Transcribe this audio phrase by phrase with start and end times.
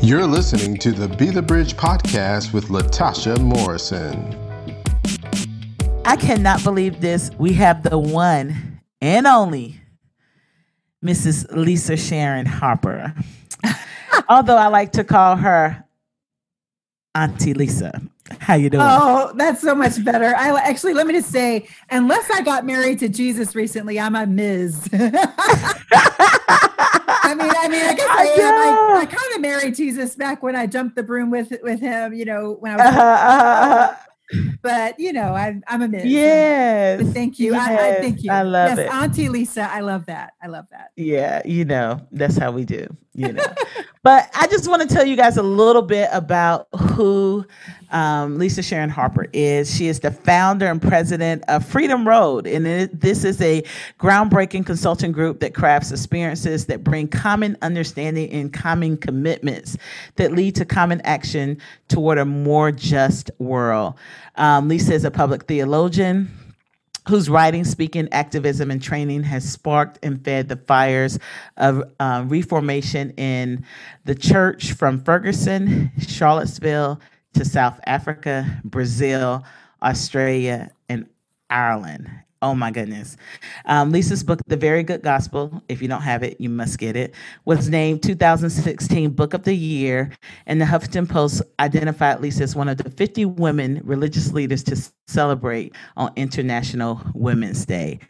[0.00, 4.32] You're listening to the Be the Bridge podcast with Latasha Morrison.
[6.04, 7.32] I cannot believe this.
[7.36, 9.80] We have the one and only
[11.04, 11.52] Mrs.
[11.54, 13.12] Lisa Sharon Harper.
[14.28, 15.84] Although I like to call her
[17.16, 18.00] Auntie Lisa.
[18.38, 18.84] How you doing?
[18.86, 20.32] Oh, that's so much better.
[20.36, 24.26] I actually let me just say, unless I got married to Jesus recently, I'm a
[24.26, 24.88] Ms.
[27.28, 28.96] I mean, I mean, I guess I, am.
[28.96, 32.14] I, I kind of married Jesus back when I jumped the broom with with him.
[32.14, 32.86] You know, when I was.
[32.86, 33.96] Uh-huh, uh-huh
[34.62, 36.04] but you know, I'm I'm a miss.
[36.04, 37.12] Yes.
[37.12, 37.52] thank you.
[37.52, 37.68] Yes.
[37.68, 38.30] I, I thank you.
[38.30, 38.92] I love yes, it.
[38.92, 40.34] Auntie Lisa, I love that.
[40.42, 40.90] I love that.
[40.96, 43.44] Yeah, you know, that's how we do, you know.
[44.02, 47.46] but I just want to tell you guys a little bit about who
[47.90, 49.74] um, Lisa Sharon Harper is.
[49.74, 52.46] She is the founder and president of Freedom Road.
[52.46, 53.62] And it, this is a
[53.98, 59.76] groundbreaking consulting group that crafts experiences that bring common understanding and common commitments
[60.16, 63.94] that lead to common action toward a more just world.
[64.36, 66.30] Um, Lisa is a public theologian
[67.08, 71.18] whose writing, speaking, activism, and training has sparked and fed the fires
[71.56, 73.64] of uh, reformation in
[74.04, 77.00] the church from Ferguson, Charlottesville
[77.38, 79.44] to South Africa, Brazil,
[79.80, 81.06] Australia, and
[81.48, 82.10] Ireland.
[82.42, 83.16] Oh my goodness.
[83.66, 86.96] Um, Lisa's book, The Very Good Gospel, if you don't have it, you must get
[86.96, 90.10] it, was named 2016 Book of the Year,
[90.46, 94.76] and the Huffington Post identified Lisa as one of the 50 women religious leaders to
[95.06, 98.00] celebrate on International Women's Day.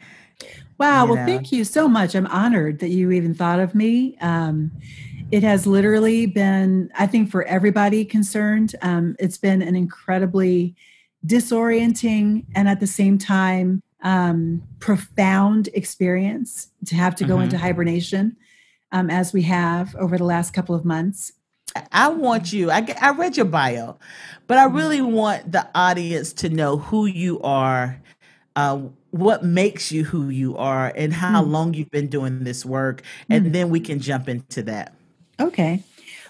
[0.79, 1.05] Wow.
[1.05, 1.25] You well, know?
[1.25, 2.15] thank you so much.
[2.15, 4.17] I'm honored that you even thought of me.
[4.21, 4.71] Um,
[5.31, 10.75] it has literally been, I think, for everybody concerned, um, it's been an incredibly
[11.25, 17.43] disorienting and at the same time um, profound experience to have to go mm-hmm.
[17.43, 18.37] into hibernation
[18.91, 21.33] um, as we have over the last couple of months.
[21.91, 23.97] I want you, I, I read your bio,
[24.47, 28.01] but I really want the audience to know who you are,
[28.55, 28.79] uh,
[29.11, 31.49] what makes you who you are, and how mm.
[31.49, 33.03] long you've been doing this work.
[33.29, 33.53] And mm.
[33.53, 34.95] then we can jump into that.
[35.39, 35.83] Okay.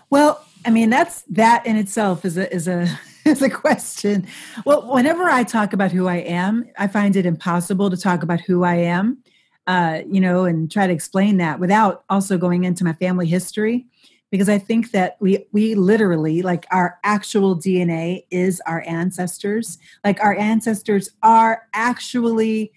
[0.09, 2.87] Well, I mean, that's that in itself is a, is a,
[3.25, 4.27] is a question.
[4.65, 8.41] Well, whenever I talk about who I am, I find it impossible to talk about
[8.41, 9.19] who I am,
[9.67, 13.85] uh, you know, and try to explain that without also going into my family history,
[14.31, 19.79] because I think that we we literally like our actual DNA is our ancestors.
[20.03, 22.71] Like our ancestors are actually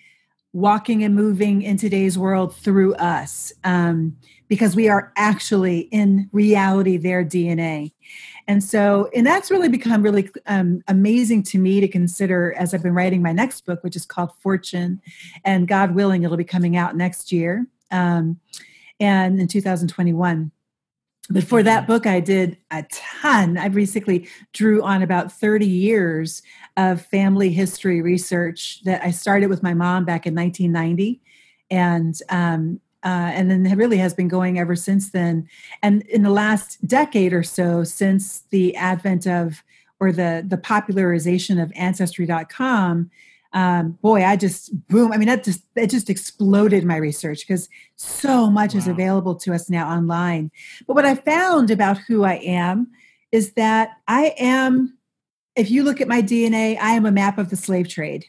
[0.52, 4.16] walking and moving in today's world through us um,
[4.52, 7.90] because we are actually in reality their DNA.
[8.46, 12.82] And so, and that's really become really um, amazing to me to consider as I've
[12.82, 15.00] been writing my next book, which is called Fortune.
[15.42, 18.40] And God willing, it'll be coming out next year um,
[19.00, 20.52] and in 2021.
[21.30, 23.56] But for that book, I did a ton.
[23.56, 26.42] I basically drew on about 30 years
[26.76, 31.22] of family history research that I started with my mom back in 1990.
[31.70, 35.48] And um, uh, and then it really has been going ever since then.
[35.82, 39.62] And in the last decade or so, since the advent of
[39.98, 43.10] or the the popularization of Ancestry.com,
[43.52, 45.12] um, boy, I just boom.
[45.12, 48.78] I mean, that just it just exploded my research because so much wow.
[48.78, 50.50] is available to us now online.
[50.86, 52.90] But what I found about who I am
[53.30, 54.96] is that I am.
[55.54, 58.24] If you look at my DNA, I am a map of the slave trade.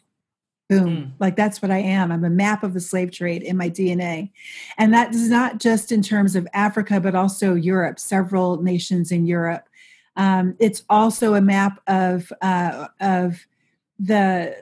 [0.70, 0.88] Boom.
[0.88, 1.12] Mm.
[1.20, 2.12] Like that's what I am.
[2.12, 4.32] I'm a map of the slave trade in my DNA.
[4.78, 9.26] And that is not just in terms of Africa, but also Europe, several nations in
[9.26, 9.68] Europe.
[10.16, 13.46] Um, it's also a map of, uh, of
[14.00, 14.56] the,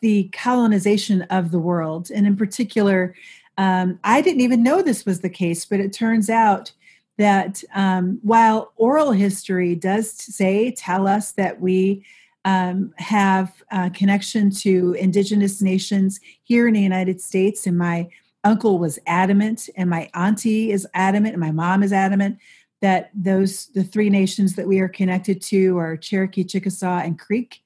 [0.00, 2.10] the colonization of the world.
[2.10, 3.14] And in particular,
[3.58, 6.72] um, I didn't even know this was the case, but it turns out
[7.18, 12.04] that um, while oral history does say, tell us that we
[12.44, 17.66] um, have a connection to indigenous nations here in the United States.
[17.66, 18.08] And my
[18.44, 22.38] uncle was adamant, and my auntie is adamant, and my mom is adamant
[22.80, 27.62] that those the three nations that we are connected to are Cherokee, Chickasaw, and Creek.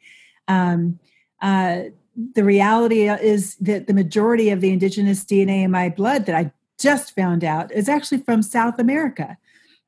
[0.47, 0.99] Um,
[1.41, 1.85] uh,
[2.35, 6.53] the reality is that the majority of the indigenous DNA in my blood that I
[6.79, 9.39] just found out is actually from South America.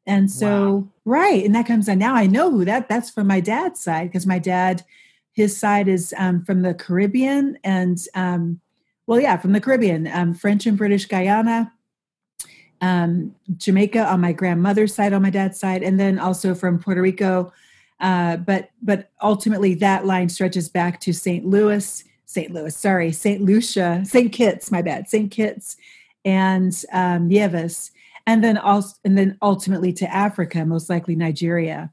[0.09, 0.89] And so, wow.
[1.05, 2.15] right, and that comes on now.
[2.15, 4.83] I know who that that's from my dad's side because my dad,
[5.33, 8.59] his side is um, from the Caribbean and um,
[9.07, 11.73] well, yeah, from the Caribbean, um, French and British Guyana,
[12.81, 17.03] um, Jamaica on my grandmother's side, on my dad's side, and then also from Puerto
[17.03, 17.53] Rico.
[18.01, 21.45] Uh, but but ultimately, that line stretches back to St.
[21.45, 22.51] Louis, St.
[22.51, 23.43] Louis, sorry, St.
[23.43, 24.33] Lucia, St.
[24.33, 25.31] Kitts, my bad, St.
[25.31, 25.77] Kitts,
[26.25, 27.91] and um, Nevis
[28.29, 31.91] and then also and then ultimately to Africa, most likely Nigeria.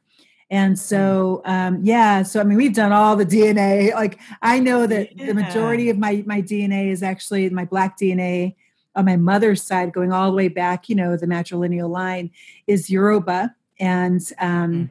[0.51, 3.93] And so, um, yeah, so I mean, we've done all the DNA.
[3.95, 5.27] Like, I know that yeah.
[5.27, 8.55] the majority of my my DNA is actually my Black DNA
[8.97, 10.89] on my mother's side, going all the way back.
[10.89, 12.31] You know, the matrilineal line
[12.67, 14.89] is Yoruba and um, mm.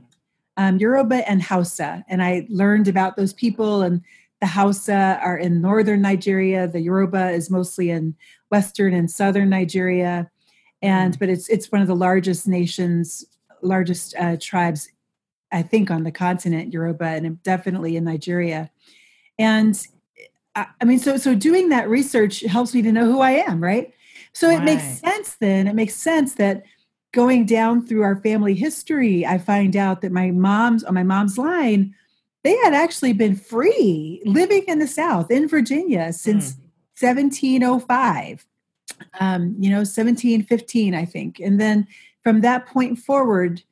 [0.56, 3.82] um, Yoruba and Hausa, and I learned about those people.
[3.82, 4.00] And
[4.40, 6.66] the Hausa are in northern Nigeria.
[6.66, 8.14] The Yoruba is mostly in
[8.50, 10.30] western and southern Nigeria,
[10.84, 11.18] and mm.
[11.18, 13.24] but it's it's one of the largest nations,
[13.62, 14.88] largest uh, tribes
[15.54, 18.70] I think, on the continent, Yoruba, and definitely in Nigeria.
[19.38, 19.80] And
[20.56, 23.62] I, I mean, so so doing that research helps me to know who I am,
[23.62, 23.94] right?
[24.32, 25.68] So it makes sense then.
[25.68, 26.64] It makes sense that
[27.12, 31.38] going down through our family history, I find out that my mom's on my mom's
[31.38, 31.94] line,
[32.42, 36.58] they had actually been free living in the South in Virginia since mm.
[37.00, 38.44] 1705.
[39.20, 41.40] Um, you know, 1715, I think.
[41.40, 41.86] And then
[42.22, 43.62] from that point forward,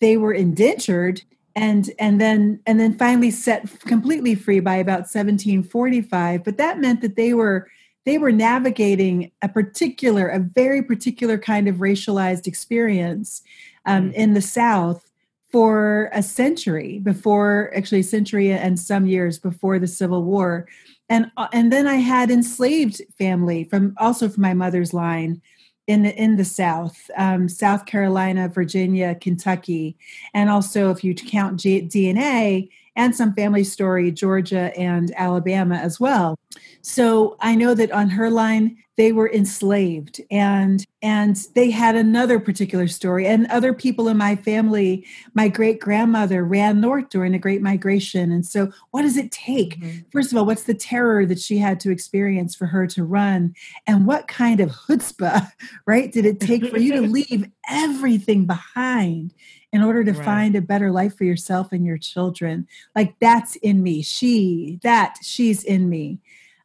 [0.00, 1.22] they were indentured
[1.56, 7.00] and and then and then finally set completely free by about 1745 but that meant
[7.00, 7.68] that they were
[8.06, 13.42] they were navigating a particular a very particular kind of racialized experience
[13.84, 14.14] um, mm.
[14.14, 15.10] in the south
[15.50, 20.68] for a century before actually a century and some years before the civil war
[21.10, 25.42] and uh, and then i had enslaved family from also from my mother's line
[25.86, 29.96] in the, in the South, um, South Carolina, Virginia, Kentucky,
[30.34, 36.00] and also if you count G- DNA and some family story, Georgia and Alabama as
[36.00, 36.38] well.
[36.82, 42.38] So I know that on her line, they were enslaved and and they had another
[42.38, 43.26] particular story.
[43.26, 48.30] And other people in my family my great grandmother ran north during the great migration.
[48.30, 49.80] And so what does it take?
[49.80, 50.00] Mm-hmm.
[50.12, 53.54] first of all what's the terror that she had to experience for her to run?
[53.86, 55.50] And what kind of chutzpah
[55.86, 59.32] right did it take for you to leave everything behind
[59.72, 60.24] in order to right.
[60.24, 65.16] find a better life for yourself and your children like that's in me she that
[65.22, 66.18] she's in me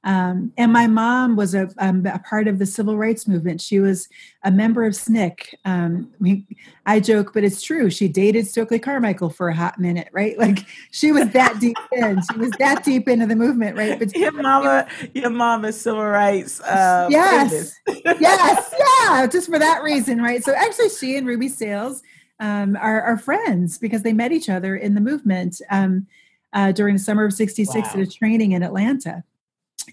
[0.05, 3.59] um, and my mom was a, um, a, part of the civil rights movement.
[3.59, 4.07] She was
[4.43, 5.55] a member of SNCC.
[5.65, 6.45] Um, we,
[6.85, 7.89] I joke, but it's true.
[7.89, 10.37] She dated Stokely Carmichael for a hot minute, right?
[10.45, 10.59] Like
[10.91, 12.21] she was that deep in.
[12.31, 13.97] She was that deep into the movement, right?
[13.97, 14.85] But your mama,
[15.15, 16.61] your mom is civil rights.
[16.61, 19.25] Uh, yes, yes, yeah.
[19.25, 20.43] Just for that reason, right?
[20.43, 22.03] So actually, she and Ruby Sales
[22.39, 26.05] um, are, are, friends because they met each other in the movement um,
[26.53, 27.93] uh, during the summer of '66 wow.
[27.93, 29.23] at a training in Atlanta.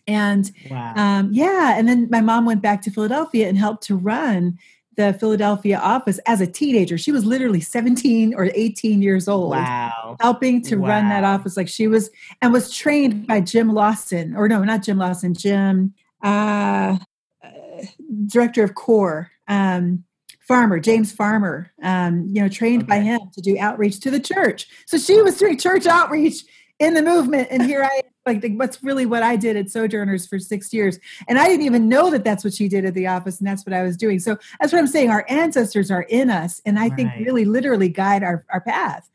[0.06, 0.94] And wow.
[0.96, 4.58] um, yeah, and then my mom went back to Philadelphia and helped to run
[4.96, 6.98] the Philadelphia office as a teenager.
[6.98, 9.50] She was literally 17 or 18 years old.
[9.50, 10.16] Wow.
[10.20, 10.88] Helping to wow.
[10.88, 12.10] run that office like she was
[12.40, 16.98] and was trained by Jim Lawson, or no, not Jim Lawson, Jim, uh,
[17.42, 17.82] uh,
[18.26, 19.30] director of CORE.
[19.48, 20.04] Um,
[20.46, 22.88] Farmer, James Farmer, um, you know, trained okay.
[22.88, 24.66] by him to do outreach to the church.
[24.86, 26.44] So she was doing church outreach
[26.78, 30.26] in the movement, and here I am like what's really what I did at Sojourners
[30.26, 30.98] for six years.
[31.28, 33.66] And I didn't even know that that's what she did at the office and that's
[33.66, 34.18] what I was doing.
[34.20, 35.10] So that's what I'm saying.
[35.10, 36.96] Our ancestors are in us and I right.
[36.96, 39.08] think really literally guide our, our path.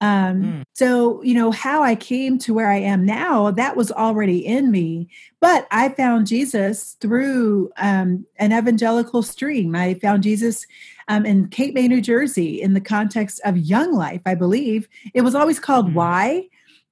[0.00, 0.62] Um, mm.
[0.74, 4.70] So, you know, how I came to where I am now, that was already in
[4.70, 5.08] me.
[5.40, 9.74] But I found Jesus through um, an evangelical stream.
[9.74, 10.66] I found Jesus
[11.08, 14.88] um, in Cape May, New Jersey, in the context of Young Life, I believe.
[15.12, 15.94] It was always called mm.
[15.94, 16.48] Why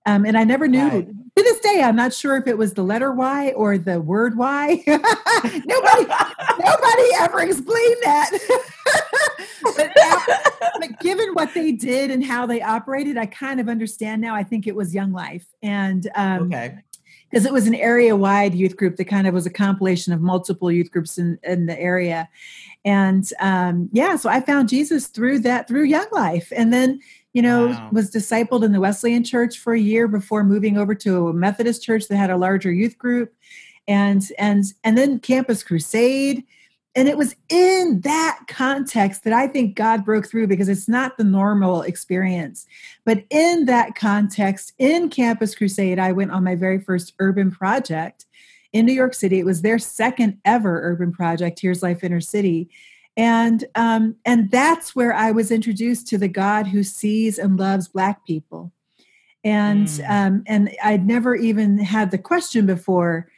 [0.08, 0.88] um, and I never knew.
[0.88, 1.08] Right.
[1.38, 4.36] To this day, I'm not sure if it was the letter Y or the word
[4.36, 4.82] Y.
[4.88, 6.06] nobody,
[6.58, 8.30] nobody ever explained that.
[9.76, 9.90] but,
[10.80, 14.34] but, given what they did and how they operated, I kind of understand now.
[14.34, 16.78] I think it was Young Life, and um, okay
[17.30, 20.20] because it was an area wide youth group that kind of was a compilation of
[20.22, 22.28] multiple youth groups in, in the area
[22.84, 26.98] and um, yeah so i found jesus through that through young life and then
[27.38, 27.88] you know, wow.
[27.92, 31.84] was discipled in the Wesleyan church for a year before moving over to a Methodist
[31.84, 33.32] church that had a larger youth group
[33.86, 36.42] and and and then campus crusade
[36.96, 41.16] and it was in that context that I think God broke through because it's not
[41.16, 42.66] the normal experience.
[43.04, 48.26] But in that context, in Campus Crusade, I went on my very first urban project
[48.72, 49.38] in New York City.
[49.38, 52.68] It was their second ever urban project, Here's Life Inner City
[53.18, 57.88] and um, and that's where I was introduced to the God who sees and loves
[57.88, 58.72] Black people,
[59.42, 60.08] and mm.
[60.08, 63.28] um, and I'd never even had the question before,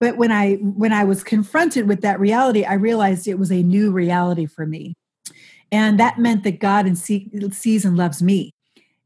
[0.00, 3.62] but when I when I was confronted with that reality, I realized it was a
[3.62, 4.94] new reality for me,
[5.70, 8.54] and that meant that God and see, sees and loves me,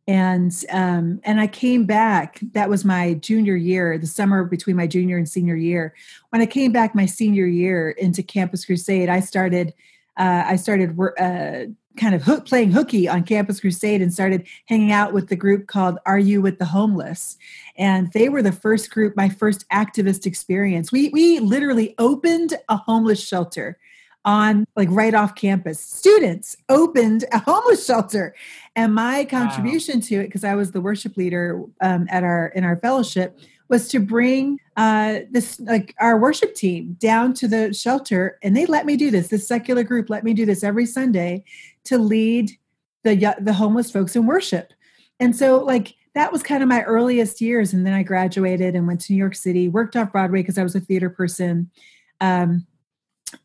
[0.06, 2.38] and um, and I came back.
[2.52, 5.92] That was my junior year, the summer between my junior and senior year.
[6.28, 9.74] When I came back my senior year into Campus Crusade, I started
[10.16, 14.92] uh, I started uh, kind of hook, playing hooky on Campus Crusade and started hanging
[14.92, 17.36] out with the group called Are You with the Homeless?
[17.76, 20.92] And they were the first group, my first activist experience.
[20.92, 23.78] We, we literally opened a homeless shelter
[24.24, 25.80] on like right off campus.
[25.80, 28.34] Students opened a homeless shelter,
[28.76, 30.06] and my contribution wow.
[30.08, 33.38] to it, because I was the worship leader um, at our in our fellowship,
[33.70, 38.66] was to bring uh, this like our worship team down to the shelter, and they
[38.66, 39.28] let me do this.
[39.28, 41.44] This secular group let me do this every Sunday
[41.84, 42.50] to lead
[43.04, 44.72] the the homeless folks in worship,
[45.20, 47.72] and so like that was kind of my earliest years.
[47.72, 50.64] And then I graduated and went to New York City, worked off Broadway because I
[50.64, 51.70] was a theater person.
[52.20, 52.66] Um,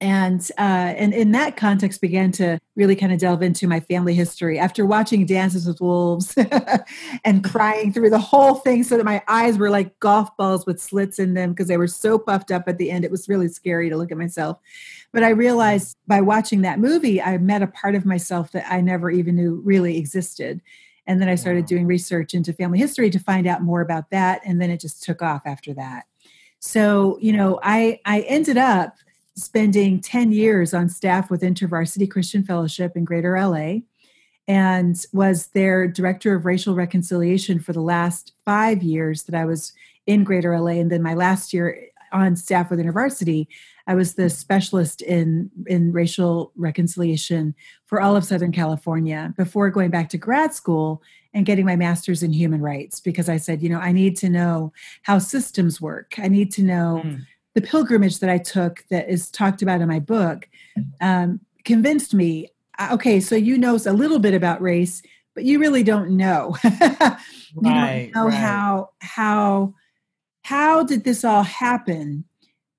[0.01, 4.13] and uh, and in that context began to really kind of delve into my family
[4.13, 4.59] history.
[4.59, 6.35] After watching dances with wolves
[7.25, 10.81] and crying through the whole thing so that my eyes were like golf balls with
[10.81, 13.47] slits in them because they were so puffed up at the end it was really
[13.47, 14.59] scary to look at myself.
[15.11, 18.81] But i realized by watching that movie i met a part of myself that i
[18.81, 20.61] never even knew really existed.
[21.07, 21.67] And then i started wow.
[21.67, 25.03] doing research into family history to find out more about that and then it just
[25.03, 26.05] took off after that.
[26.59, 28.97] So you know i i ended up
[29.35, 33.79] spending 10 years on staff with InterVarsity Christian Fellowship in Greater LA
[34.47, 39.73] and was their director of racial reconciliation for the last five years that I was
[40.05, 40.73] in Greater LA.
[40.73, 43.47] And then my last year on staff with InterVarsity,
[43.87, 49.89] I was the specialist in, in racial reconciliation for all of Southern California before going
[49.89, 51.01] back to grad school
[51.33, 54.29] and getting my master's in human rights because I said, you know, I need to
[54.29, 56.13] know how systems work.
[56.17, 57.01] I need to know.
[57.03, 60.47] Mm the pilgrimage that I took that is talked about in my book
[61.01, 65.01] um, convinced me uh, okay, so you know a little bit about race,
[65.33, 66.55] but you really don't know.
[66.63, 66.69] you
[67.61, 68.33] right, don't know right.
[68.33, 69.73] how how
[70.43, 72.25] how did this all happen?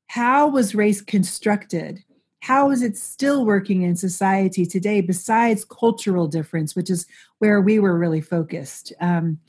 [0.09, 2.03] How was race constructed?
[2.41, 7.07] How is it still working in society today besides cultural difference, which is
[7.39, 8.93] where we were really focused?
[9.01, 9.41] Um,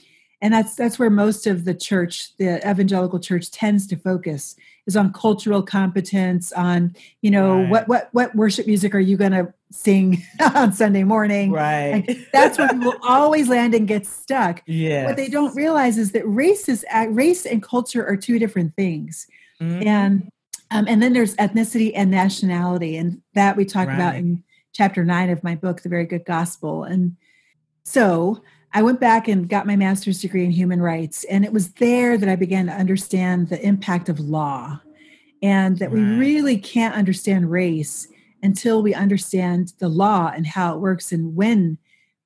[0.42, 4.56] and that's that's where most of the church the evangelical church tends to focus
[4.88, 7.70] is on cultural competence on you know right.
[7.70, 10.24] what what what worship music are you going to sing
[10.56, 15.18] on sunday morning right and that's where people always land and get stuck yeah what
[15.18, 19.28] they don't realize is that race is race and culture are two different things
[19.62, 19.86] mm-hmm.
[19.88, 20.32] and
[20.70, 23.96] um, and then there's ethnicity and nationality and that we talk right.
[23.96, 27.16] about in chapter nine of my book the very good gospel and
[27.84, 28.42] so
[28.74, 31.24] I went back and got my master's degree in human rights.
[31.26, 34.82] And it was there that I began to understand the impact of law
[35.42, 35.96] and that right.
[35.96, 38.08] we really can't understand race
[38.44, 41.78] until we understand the law and how it works and when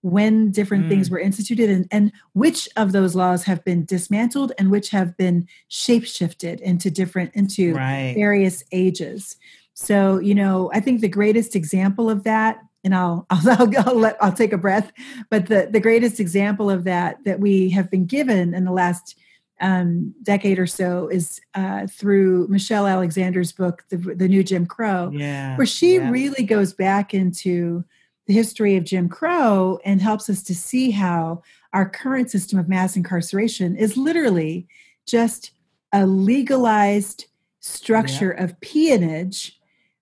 [0.03, 0.89] when different mm.
[0.89, 5.15] things were instituted and, and which of those laws have been dismantled and which have
[5.15, 8.13] been shapeshifted into different into right.
[8.15, 9.37] various ages
[9.73, 14.17] so you know i think the greatest example of that and I'll I'll, I'll, let,
[14.21, 14.91] I'll take a breath.
[15.29, 19.17] But the the greatest example of that that we have been given in the last
[19.59, 25.11] um, decade or so is uh, through Michelle Alexander's book, the, the New Jim Crow,
[25.13, 26.09] yeah, where she yeah.
[26.09, 27.85] really goes back into
[28.27, 32.67] the history of Jim Crow and helps us to see how our current system of
[32.67, 34.67] mass incarceration is literally
[35.05, 35.51] just
[35.93, 37.25] a legalized
[37.59, 38.43] structure yeah.
[38.43, 39.59] of peonage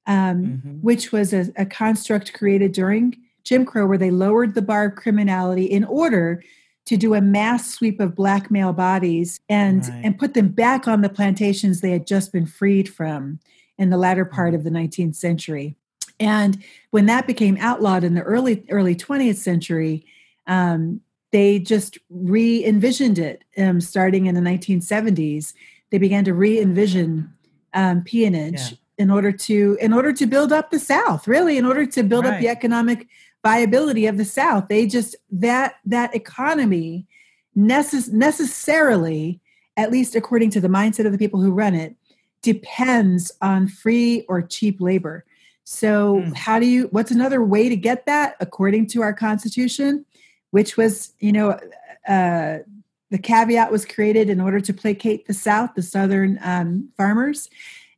[0.09, 0.69] um, mm-hmm.
[0.81, 4.95] which was a, a, construct created during Jim Crow, where they lowered the bar of
[4.95, 6.43] criminality in order
[6.85, 10.01] to do a mass sweep of black male bodies and right.
[10.03, 13.39] and put them back on the plantations they had just been freed from
[13.77, 15.75] in the latter part of the 19th century.
[16.19, 20.03] And when that became outlawed in the early early 20th century,
[20.47, 21.01] um,
[21.31, 25.53] they just re-envisioned it um, starting in the 1970s.
[25.91, 27.31] They began to re-envision
[27.75, 31.65] um, peonage yeah in order to in order to build up the south really in
[31.65, 32.35] order to build right.
[32.35, 33.07] up the economic
[33.43, 37.07] viability of the south they just that that economy
[37.57, 39.39] necess- necessarily
[39.77, 41.95] at least according to the mindset of the people who run it
[42.41, 45.25] depends on free or cheap labor
[45.63, 46.35] so mm.
[46.35, 50.05] how do you what's another way to get that according to our constitution
[50.51, 51.57] which was you know
[52.07, 52.57] uh,
[53.11, 57.49] the caveat was created in order to placate the south the southern um, farmers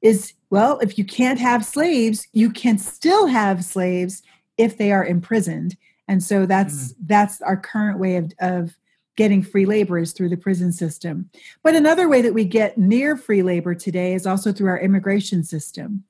[0.02, 4.22] is well, if you can't have slaves, you can still have slaves
[4.58, 5.78] if they are imprisoned.
[6.08, 6.96] And so that's mm.
[7.06, 8.76] that's our current way of, of
[9.18, 11.30] getting free labor is through the prison system.
[11.64, 15.44] But another way that we get near free labor today is also through our immigration
[15.44, 16.04] system.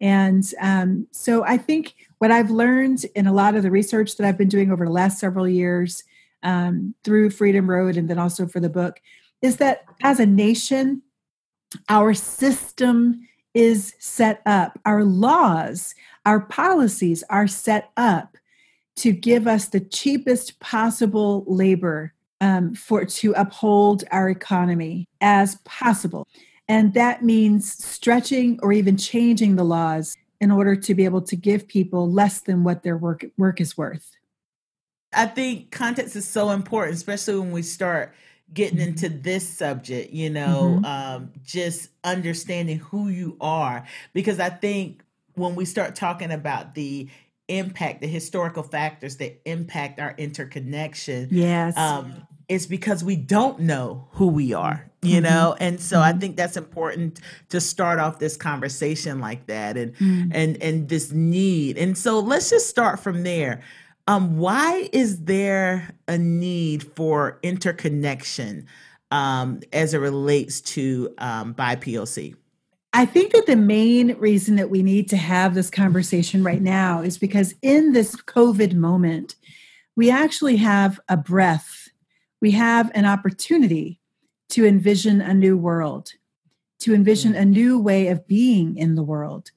[0.00, 4.26] And um, so I think what I've learned in a lot of the research that
[4.26, 6.04] I've been doing over the last several years
[6.42, 9.00] um, through Freedom Road and then also for the book
[9.42, 11.02] is that as a nation,
[11.88, 15.94] our system is set up, our laws,
[16.26, 18.36] our policies are set up
[18.96, 26.26] to give us the cheapest possible labor um, for to uphold our economy as possible.
[26.68, 31.36] And that means stretching or even changing the laws in order to be able to
[31.36, 34.16] give people less than what their work work is worth.
[35.12, 38.14] I think context is so important especially when we start
[38.52, 38.88] getting mm-hmm.
[38.88, 40.84] into this subject you know mm-hmm.
[40.84, 45.02] um, just understanding who you are because i think
[45.34, 47.08] when we start talking about the
[47.48, 54.08] impact the historical factors that impact our interconnection yes um, it's because we don't know
[54.12, 55.24] who we are you mm-hmm.
[55.24, 56.16] know and so mm-hmm.
[56.16, 60.30] i think that's important to start off this conversation like that and mm-hmm.
[60.32, 63.62] and and this need and so let's just start from there
[64.08, 68.66] um why is there a need for interconnection
[69.12, 72.34] um as it relates to um BIPOC
[72.92, 77.02] I think that the main reason that we need to have this conversation right now
[77.02, 79.36] is because in this COVID moment,
[79.94, 81.88] we actually have a breath,
[82.40, 84.00] we have an opportunity
[84.50, 86.12] to envision a new world,
[86.78, 87.40] to envision mm.
[87.40, 89.50] a new way of being in the world.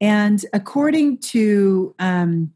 [0.00, 2.53] And according to, um,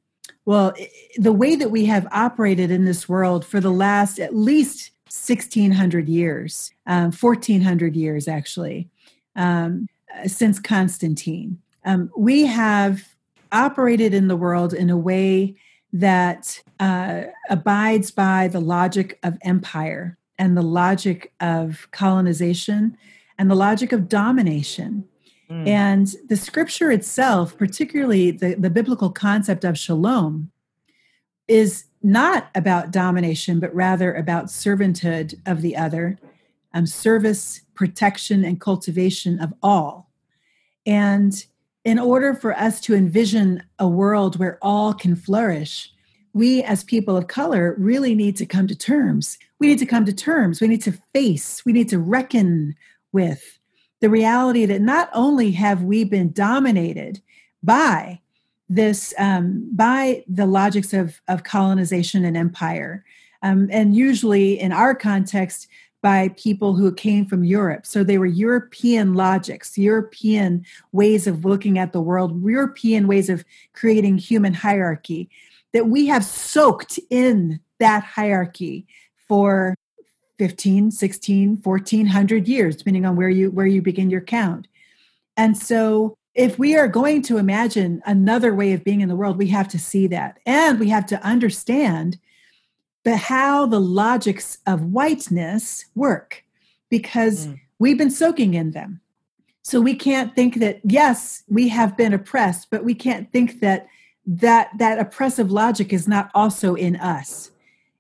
[0.49, 0.73] well,
[1.19, 6.09] the way that we have operated in this world for the last at least 1600
[6.09, 8.89] years, um, 1400 years actually,
[9.37, 9.87] um,
[10.27, 11.61] since Constantine.
[11.85, 13.15] Um, we have
[13.53, 15.55] operated in the world in a way
[15.93, 22.97] that uh, abides by the logic of empire and the logic of colonization
[23.39, 25.07] and the logic of domination.
[25.51, 25.67] Mm.
[25.67, 30.51] And the scripture itself, particularly the, the biblical concept of shalom,
[31.47, 36.19] is not about domination, but rather about servanthood of the other,
[36.75, 40.11] um, service, protection, and cultivation of all.
[40.87, 41.45] And
[41.85, 45.91] in order for us to envision a world where all can flourish,
[46.35, 49.39] we as people of color really need to come to terms.
[49.59, 50.61] We need to come to terms.
[50.61, 52.77] We need to face, we need to reckon
[53.13, 53.58] with
[54.01, 57.21] the reality that not only have we been dominated
[57.63, 58.21] by
[58.69, 63.05] this, um, by the logics of, of colonization and empire,
[63.43, 65.69] um, and usually in our context,
[66.01, 67.85] by people who came from Europe.
[67.85, 73.45] So they were European logics, European ways of looking at the world, European ways of
[73.73, 75.29] creating human hierarchy
[75.73, 78.87] that we have soaked in that hierarchy
[79.27, 79.75] for
[80.39, 84.69] 15 16 1400 years depending on where you where you begin your count.
[85.37, 89.37] And so if we are going to imagine another way of being in the world
[89.37, 90.39] we have to see that.
[90.47, 92.19] And we have to understand
[93.05, 96.45] the how the logics of whiteness work
[96.89, 97.61] because mm.
[97.79, 99.01] we've been soaking in them.
[99.63, 103.89] So we can't think that yes we have been oppressed but we can't think that
[104.27, 107.51] that that oppressive logic is not also in us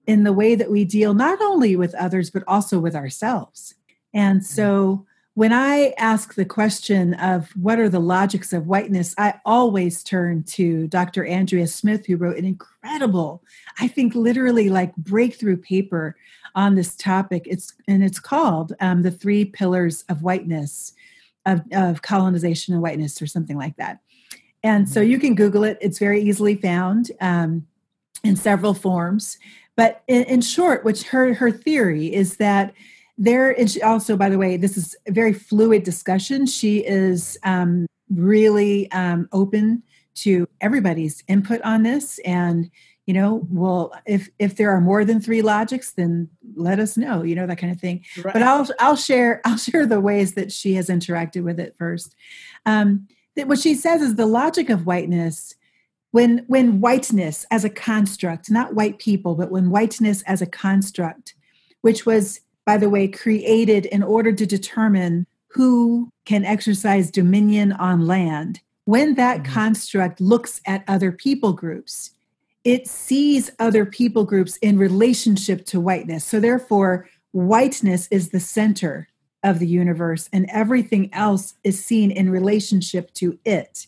[0.08, 3.74] in the way that we deal not only with others but also with ourselves.
[4.12, 9.32] And so when i ask the question of what are the logics of whiteness i
[9.44, 13.40] always turn to dr andrea smith who wrote an incredible
[13.78, 16.16] i think literally like breakthrough paper
[16.58, 17.44] on this topic.
[17.46, 20.92] It's and it's called um, the three pillars of whiteness
[21.46, 24.00] of, of colonization and whiteness or something like that.
[24.64, 25.10] And so mm-hmm.
[25.10, 27.66] you can Google it, it's very easily found um,
[28.24, 29.38] in several forms.
[29.78, 32.74] But in, in, short, which her, her theory is that
[33.16, 36.46] there is also, by the way, this is a very fluid discussion.
[36.46, 39.84] She is um, really um, open
[40.16, 42.18] to everybody's input on this.
[42.24, 42.72] And,
[43.06, 47.22] you know, well, if if there are more than three logics, then let us know,
[47.22, 48.04] you know, that kind of thing.
[48.24, 48.32] Right.
[48.32, 52.16] But I'll I'll share I'll share the ways that she has interacted with it first.
[52.66, 55.54] Um, what she says is the logic of whiteness
[56.10, 61.34] when when whiteness as a construct not white people but when whiteness as a construct
[61.82, 68.06] which was by the way created in order to determine who can exercise dominion on
[68.06, 69.52] land when that mm-hmm.
[69.52, 72.10] construct looks at other people groups
[72.64, 79.08] it sees other people groups in relationship to whiteness so therefore whiteness is the center
[79.42, 83.86] of the universe, and everything else is seen in relationship to it.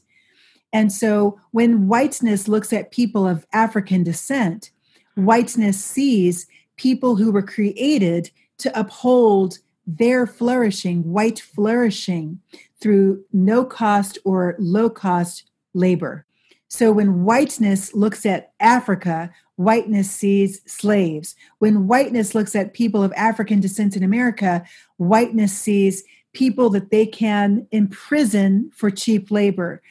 [0.72, 4.70] And so when whiteness looks at people of African descent,
[5.14, 12.40] whiteness sees people who were created to uphold their flourishing, white flourishing
[12.80, 16.24] through no cost or low cost labor.
[16.68, 21.34] So when whiteness looks at Africa, whiteness sees slaves.
[21.58, 24.64] When whiteness looks at people of African descent in America,
[24.96, 29.82] whiteness sees people that they can imprison for cheap labor,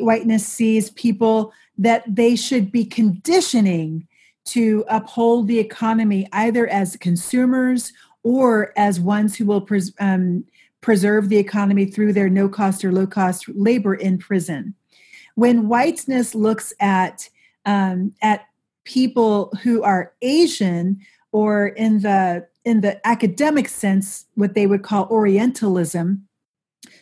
[0.00, 4.06] whiteness sees people that they should be conditioning
[4.44, 10.44] to uphold the economy either as consumers or as ones who will pres- um,
[10.80, 14.74] preserve the economy through their no cost or low cost labor in prison.
[15.34, 17.28] When whiteness looks at
[17.64, 18.46] um, at
[18.84, 21.00] people who are Asian
[21.30, 26.26] or in the in the academic sense, what they would call Orientalism.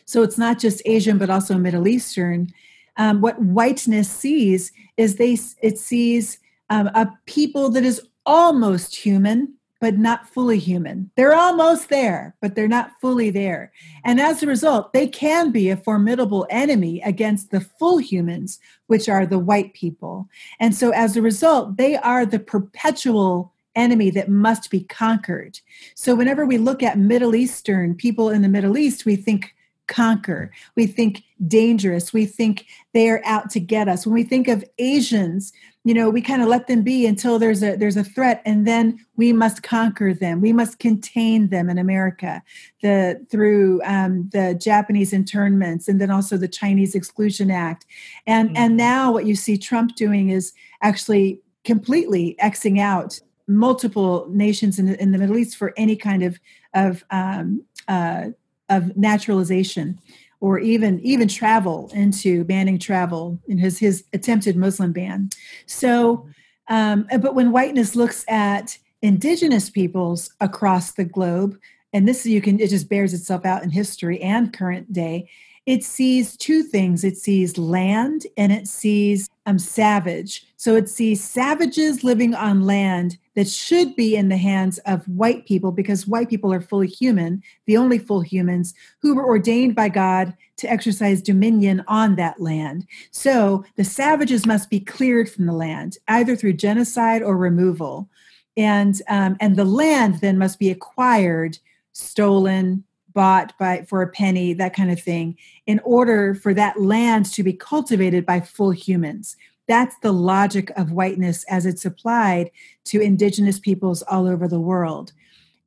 [0.05, 2.51] So it's not just Asian, but also Middle Eastern.
[2.97, 9.53] Um, what whiteness sees is they it sees um, a people that is almost human,
[9.79, 11.09] but not fully human.
[11.15, 13.71] They're almost there, but they're not fully there.
[14.05, 19.09] And as a result, they can be a formidable enemy against the full humans, which
[19.09, 20.29] are the white people.
[20.59, 25.59] And so as a result, they are the perpetual enemy that must be conquered.
[25.95, 29.55] So whenever we look at Middle Eastern people in the Middle East, we think
[29.91, 30.51] conquer.
[30.75, 32.13] We think dangerous.
[32.13, 34.05] We think they are out to get us.
[34.05, 35.51] When we think of Asians,
[35.83, 38.67] you know, we kind of let them be until there's a there's a threat, and
[38.67, 40.39] then we must conquer them.
[40.39, 42.41] We must contain them in America,
[42.81, 47.85] the through um, the Japanese internments, and then also the Chinese Exclusion Act,
[48.27, 48.57] and mm-hmm.
[48.57, 54.85] and now what you see Trump doing is actually completely xing out multiple nations in
[54.85, 56.39] the, in the Middle East for any kind of
[56.73, 58.29] of um, uh,
[58.71, 59.99] of naturalization
[60.39, 65.29] or even even travel into banning travel in his his attempted Muslim ban.
[65.67, 66.27] So,
[66.67, 71.59] um, but when whiteness looks at indigenous peoples across the globe,
[71.93, 75.29] and this you can it just bears itself out in history and current day
[75.65, 80.45] it sees two things it sees land and it sees um, savage.
[80.57, 85.45] So it sees savages living on land that should be in the hands of white
[85.45, 89.89] people because white people are fully human the only full humans who were ordained by
[89.89, 92.85] god to exercise dominion on that land.
[93.09, 98.09] So the savages must be cleared from the land either through genocide or removal.
[98.57, 101.57] And um, and the land then must be acquired
[101.93, 107.25] stolen bought by for a penny that kind of thing in order for that land
[107.33, 109.35] to be cultivated by full humans.
[109.67, 112.51] That's the logic of whiteness as it's applied
[112.85, 115.13] to indigenous peoples all over the world.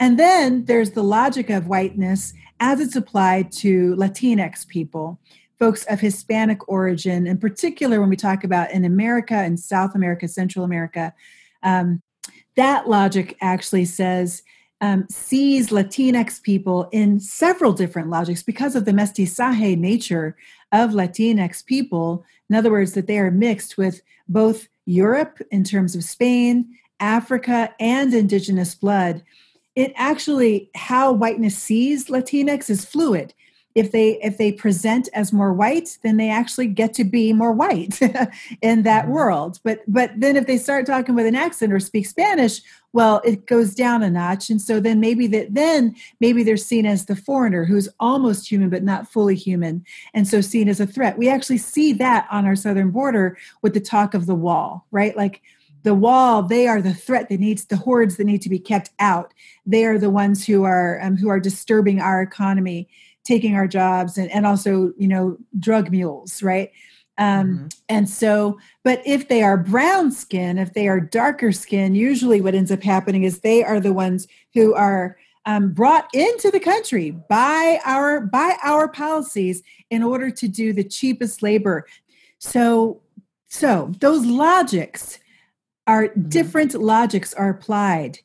[0.01, 5.19] And then there's the logic of whiteness as it's applied to latinx people
[5.59, 10.27] folks of hispanic origin in particular when we talk about in america and south america
[10.27, 11.15] central america.
[11.63, 12.03] Um,
[12.57, 14.43] that logic actually says
[14.85, 20.37] um, sees Latinx people in several different logics because of the mestizaje nature
[20.73, 22.23] of Latinx people.
[22.51, 26.69] In other words, that they are mixed with both Europe in terms of Spain,
[27.01, 29.23] Africa, and indigenous blood.
[29.75, 33.33] It actually, how whiteness sees Latinx is fluid
[33.75, 37.53] if they if they present as more white then they actually get to be more
[37.53, 38.01] white
[38.63, 39.13] in that mm-hmm.
[39.13, 42.61] world but but then if they start talking with an accent or speak spanish
[42.95, 44.49] well it goes down a notch.
[44.49, 48.71] And so then maybe that then maybe they're seen as the foreigner who's almost human
[48.71, 49.85] but not fully human.
[50.15, 51.19] And so seen as a threat.
[51.19, 55.15] We actually see that on our southern border with the talk of the wall right?
[55.17, 55.43] Like
[55.83, 58.91] the wall they are the threat that needs the hordes that need to be kept
[58.99, 59.35] out.
[59.67, 62.89] They are the ones who are um, who are disturbing our economy
[63.25, 66.71] taking our jobs and, and also you know drug mules right
[67.19, 67.67] um, mm-hmm.
[67.89, 72.55] and so but if they are brown skin if they are darker skin usually what
[72.55, 77.11] ends up happening is they are the ones who are um, brought into the country
[77.11, 81.87] by our by our policies in order to do the cheapest labor
[82.39, 83.01] so
[83.47, 85.19] so those logics
[85.87, 86.29] are mm-hmm.
[86.29, 88.19] different logics are applied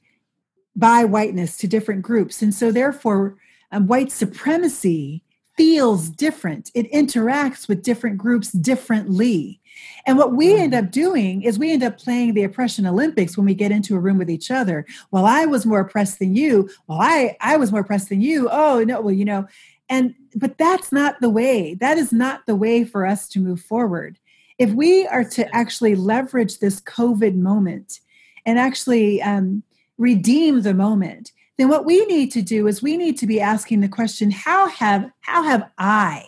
[0.76, 3.38] by whiteness to different groups and so therefore
[3.72, 5.22] um, white supremacy
[5.60, 6.72] feels different.
[6.74, 9.60] It interacts with different groups differently.
[10.06, 10.86] And what we end mm-hmm.
[10.86, 14.00] up doing is we end up playing the oppression Olympics when we get into a
[14.00, 14.86] room with each other.
[15.12, 16.70] Well, I was more oppressed than you.
[16.88, 18.48] Well, I I was more oppressed than you.
[18.50, 19.48] Oh no, well, you know,
[19.90, 21.74] and but that's not the way.
[21.74, 24.18] That is not the way for us to move forward.
[24.60, 28.00] If we are to actually leverage this COVID moment
[28.46, 29.64] and actually um,
[29.98, 33.82] redeem the moment, then what we need to do is we need to be asking
[33.82, 36.26] the question how have how have i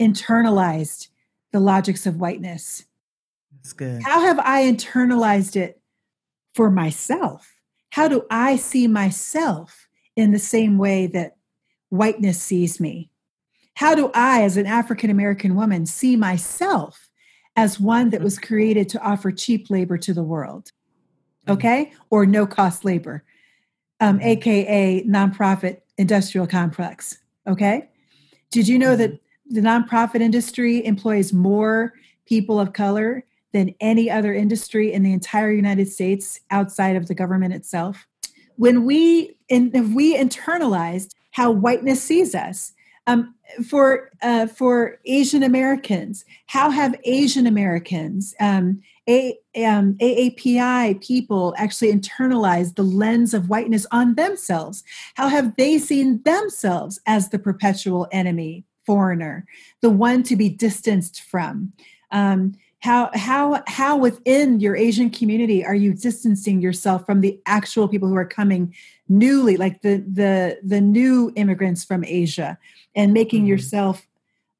[0.00, 1.08] internalized
[1.52, 2.86] the logics of whiteness?
[3.52, 4.02] That's good.
[4.02, 5.82] How have i internalized it
[6.54, 7.60] for myself?
[7.90, 11.36] How do i see myself in the same way that
[11.90, 13.10] whiteness sees me?
[13.74, 17.10] How do i as an african american woman see myself
[17.54, 20.72] as one that was created to offer cheap labor to the world?
[21.46, 21.52] Mm.
[21.52, 21.92] okay?
[22.08, 23.24] Or no cost labor
[24.00, 25.14] um, aka mm-hmm.
[25.14, 27.18] nonprofit industrial complex.
[27.46, 27.88] Okay.
[28.50, 29.18] Did you know that
[29.50, 31.94] the nonprofit industry employs more
[32.26, 37.14] people of color than any other industry in the entire United States outside of the
[37.14, 38.06] government itself.
[38.56, 42.72] When we in, if we internalized how whiteness sees us,
[43.08, 43.34] um,
[43.66, 51.90] for uh, for Asian Americans, how have Asian Americans, um, a, um, AAPI people actually
[51.90, 54.84] internalized the lens of whiteness on themselves?
[55.14, 59.46] How have they seen themselves as the perpetual enemy, foreigner,
[59.80, 61.72] the one to be distanced from?
[62.12, 67.88] Um, how how how within your asian community are you distancing yourself from the actual
[67.88, 68.72] people who are coming
[69.08, 72.58] newly like the the the new immigrants from asia
[72.94, 73.48] and making mm-hmm.
[73.48, 74.06] yourself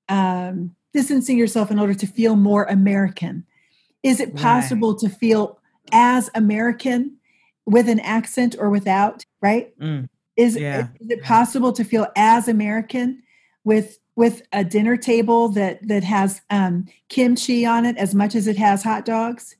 [0.08, 3.44] um, distancing yourself in order to feel more american
[4.02, 5.00] is it possible right.
[5.00, 5.58] to feel
[5.92, 7.16] as american
[7.66, 10.08] with an accent or without right mm.
[10.36, 10.88] is, yeah.
[11.00, 13.22] is it possible to feel as american
[13.64, 18.46] with with a dinner table that that has um, kimchi on it as much as
[18.46, 19.56] it has hot dogs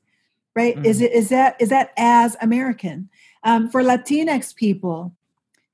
[0.55, 0.85] right mm.
[0.85, 3.07] is it is that is that as american
[3.43, 5.13] um, for latinx people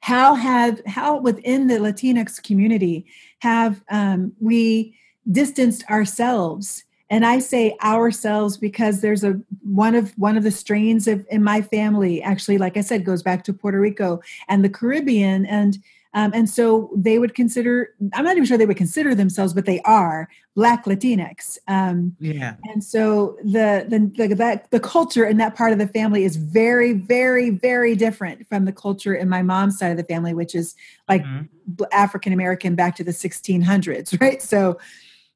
[0.06, 3.08] how have how within the latinx community
[3.40, 4.96] have um, we
[5.32, 6.84] distanced ourselves?
[7.10, 11.44] And i say ourselves because there's a one of one of the strains of in
[11.44, 15.48] my family actually like i said goes back to puerto rico and the caribbean.
[15.48, 15.80] And
[16.16, 19.66] um, and so they would consider, I'm not even sure they would consider themselves, but
[19.66, 21.58] they are Black Latinx.
[21.68, 22.56] Um, yeah.
[22.64, 26.38] And so the, the, the, that, the culture in that part of the family is
[26.38, 30.56] very, very, very different from the culture in my mom's side of the family, which
[30.56, 30.74] is
[31.10, 31.84] like mm-hmm.
[31.92, 34.42] African American back to the 1600s, right?
[34.42, 34.80] So,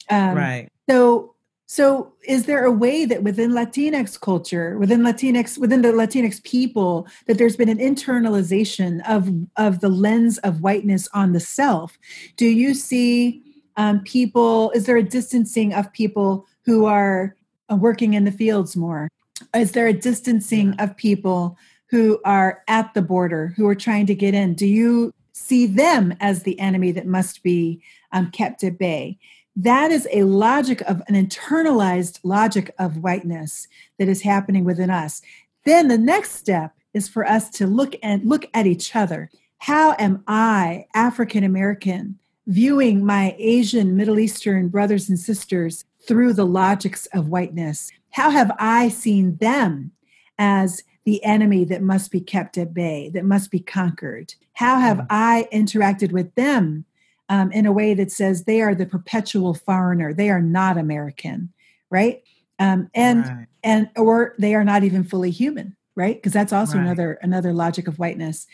[0.10, 0.70] um, right.
[0.89, 1.36] So
[1.71, 7.05] so, is there a way that within Latinx culture, within Latinx, within the Latinx people,
[7.27, 11.99] that there's been an internalization of of the lens of whiteness on the self?
[12.38, 13.43] Do you see
[13.77, 14.71] um, people?
[14.71, 17.36] Is there a distancing of people who are
[17.71, 19.08] uh, working in the fields more?
[19.55, 21.55] Is there a distancing of people
[21.91, 24.55] who are at the border, who are trying to get in?
[24.55, 27.79] Do you see them as the enemy that must be
[28.12, 29.19] um, kept at bay?
[29.60, 33.67] That is a logic of an internalized logic of whiteness
[33.98, 35.22] that is happening within us.
[35.65, 39.30] Then the next step is for us to look and look at each other.
[39.58, 42.17] How am i african american
[42.48, 47.91] viewing my asian middle eastern brothers and sisters through the logics of whiteness?
[48.12, 49.91] How have i seen them
[50.38, 54.36] as the enemy that must be kept at bay that must be conquered?
[54.54, 55.06] How have hmm.
[55.10, 56.86] i interacted with them
[57.30, 60.13] um, in a way that says they are the perpetual foreigner.
[60.13, 61.54] They are not american
[61.89, 62.22] right?
[62.60, 63.48] Um, and right.
[63.63, 66.15] and or they are not even fully human right?
[66.15, 66.86] Because that's also right.
[66.86, 68.48] another another logic of whiteness.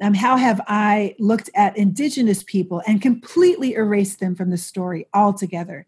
[0.00, 5.08] Um, how have i looked at indigenous people and completely erased them from the story
[5.12, 5.86] altogether?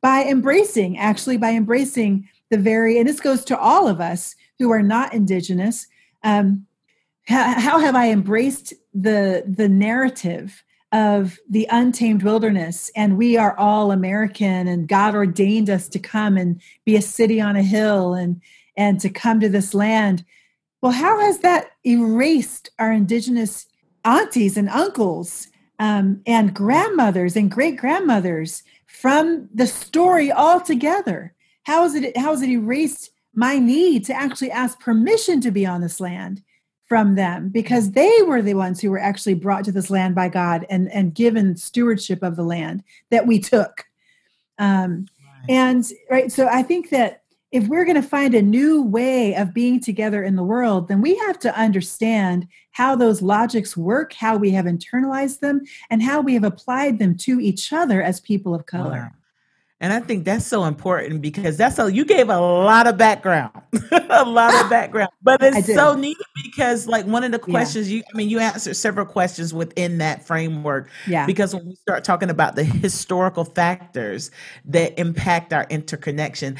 [0.00, 4.70] By embracing actually by embracing the very and this goes to all of us who
[4.72, 5.86] are not indigenous
[6.24, 6.66] um,
[7.26, 10.64] how, how have i embraced the the narrative
[10.96, 16.38] of the untamed wilderness and we are all american and god ordained us to come
[16.38, 18.40] and be a city on a hill and
[18.76, 20.24] and to come to this land.
[20.80, 23.66] Well how has that erased our indigenous
[24.04, 31.34] aunties and uncles um, and grandmothers and great grandmothers from the story altogether?
[31.64, 35.66] How is it how has it erased my need to actually ask permission to be
[35.66, 36.42] on this land
[36.86, 40.28] from them because they were the ones who were actually brought to this land by
[40.28, 43.84] God and, and given stewardship of the land that we took.
[44.58, 45.06] Um,
[45.48, 45.50] right.
[45.50, 47.22] And right, so I think that
[47.52, 51.00] if we're going to find a new way of being together in the world, then
[51.00, 56.20] we have to understand how those logics work, how we have internalized them, and how
[56.20, 59.12] we have applied them to each other as people of color.
[59.78, 63.52] And I think that's so important because that's so you gave a lot of background,
[64.10, 67.98] a lot of background, but it's so neat because like one of the questions yeah.
[67.98, 70.88] you, I mean, you answered several questions within that framework.
[71.06, 71.26] Yeah.
[71.26, 74.30] Because when we start talking about the historical factors
[74.64, 76.56] that impact our interconnection,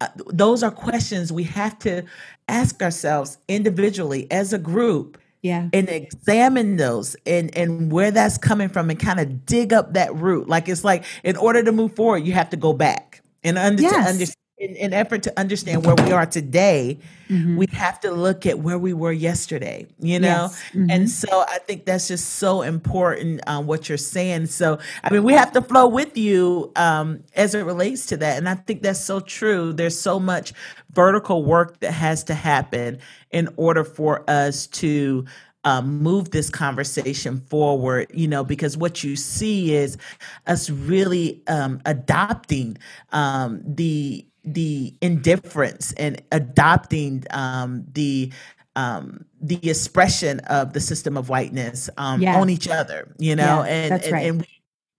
[0.00, 2.04] uh, those are questions we have to
[2.46, 8.68] ask ourselves individually as a group yeah and examine those and and where that's coming
[8.68, 11.94] from and kind of dig up that root like it's like in order to move
[11.96, 14.34] forward you have to go back and under, yes.
[14.60, 17.56] In, in effort to understand where we are today, mm-hmm.
[17.56, 20.48] we have to look at where we were yesterday, you know?
[20.50, 20.62] Yes.
[20.72, 20.90] Mm-hmm.
[20.90, 24.46] And so I think that's just so important, um, what you're saying.
[24.46, 28.36] So, I mean, we have to flow with you um, as it relates to that.
[28.36, 29.72] And I think that's so true.
[29.72, 30.52] There's so much
[30.92, 32.98] vertical work that has to happen
[33.30, 35.24] in order for us to
[35.64, 39.98] um, move this conversation forward, you know, because what you see is
[40.46, 42.78] us really um, adopting
[43.12, 48.32] um, the the indifference and adopting um, the
[48.76, 52.40] um, the expression of the system of whiteness um, yeah.
[52.40, 54.26] on each other, you know, yeah, and, and, right.
[54.26, 54.46] and we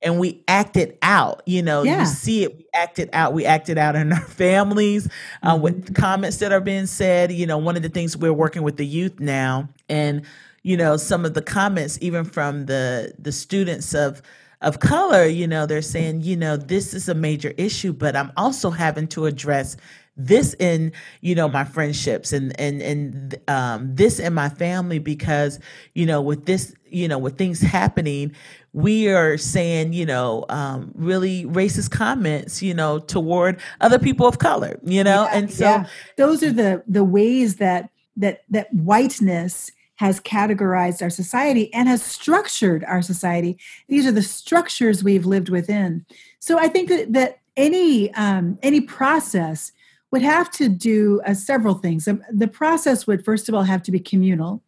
[0.03, 1.43] and we act it out.
[1.45, 1.99] You know, yeah.
[1.99, 3.33] you see it, we act it out.
[3.33, 5.07] We act it out in our families
[5.43, 5.63] uh, mm-hmm.
[5.63, 7.31] with comments that are being said.
[7.31, 10.23] You know, one of the things we're working with the youth now, and
[10.63, 14.21] you know, some of the comments, even from the the students of
[14.61, 18.31] of color, you know, they're saying, you know, this is a major issue, but I'm
[18.37, 19.75] also having to address
[20.17, 25.59] this in you know my friendships and and and um, this in my family because
[25.95, 28.35] you know with this you know with things happening
[28.73, 34.37] we are saying you know um, really racist comments you know toward other people of
[34.37, 35.87] color you know yeah, and so yeah.
[36.17, 39.71] those are the the ways that that that whiteness
[40.01, 45.49] has categorized our society and has structured our society these are the structures we've lived
[45.49, 46.05] within
[46.39, 49.71] so i think that that any um, any process
[50.11, 52.07] would have to do uh, several things.
[52.07, 54.61] Um, the process would, first of all, have to be communal.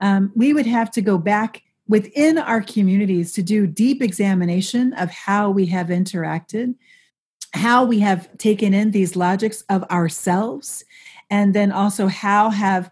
[0.00, 5.10] Um, we would have to go back within our communities to do deep examination of
[5.10, 6.74] how we have interacted,
[7.54, 10.84] how we have taken in these logics of ourselves,
[11.30, 12.90] and then also how have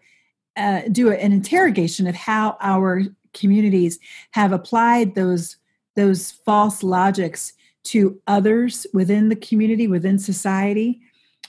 [0.57, 3.03] uh, do an interrogation of how our
[3.35, 3.99] communities
[4.33, 5.57] have applied those
[5.95, 11.01] those false logics to others within the community, within society,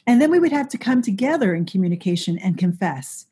[0.05, 3.25] and then we would have to come together in communication and confess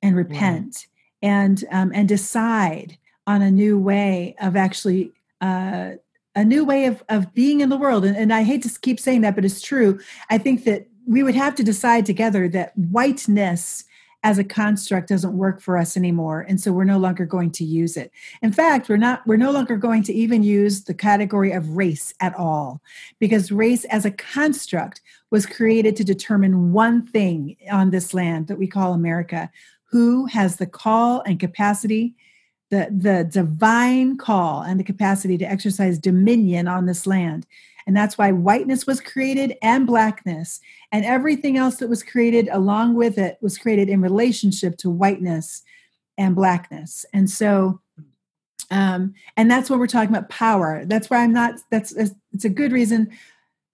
[0.00, 0.86] and repent
[1.22, 5.92] and um, and decide on a new way of actually uh,
[6.34, 8.04] a new way of, of being in the world.
[8.04, 9.98] And, and i hate to keep saying that but it's true.
[10.30, 13.84] I think that we would have to decide together that whiteness
[14.22, 17.64] as a construct doesn't work for us anymore and so we're no longer going to
[17.64, 18.10] use it.
[18.42, 22.12] In fact we're not we're no longer going to even use the category of race
[22.20, 22.80] at all
[23.18, 28.58] because race as a construct was created to determine one thing on this land that
[28.58, 29.50] we call america.
[29.86, 32.14] Who has the call and capacity
[32.70, 37.46] the the divine call and the capacity to exercise dominion on this land
[37.86, 40.60] and that's why whiteness was created and blackness.
[40.92, 45.62] And everything else that was created along with it was created in relationship to whiteness
[46.18, 47.06] and blackness.
[47.12, 47.80] And so,
[48.70, 50.84] um, and that's when we're talking about power.
[50.84, 53.10] That's why I'm not, that's, it's a good reason